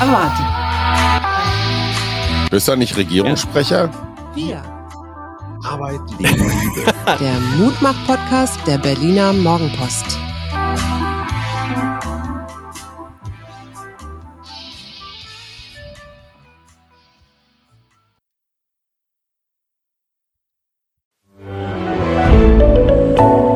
[0.00, 1.61] erwartet.
[2.52, 3.90] Bist du nicht Regierungssprecher?
[4.34, 4.62] Wir.
[5.64, 6.92] Arbeit, Leben, Liebe.
[7.18, 10.18] Der Mutmach-Podcast der Berliner Morgenpost.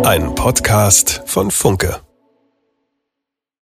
[0.07, 2.06] Ein Podcast von Funke.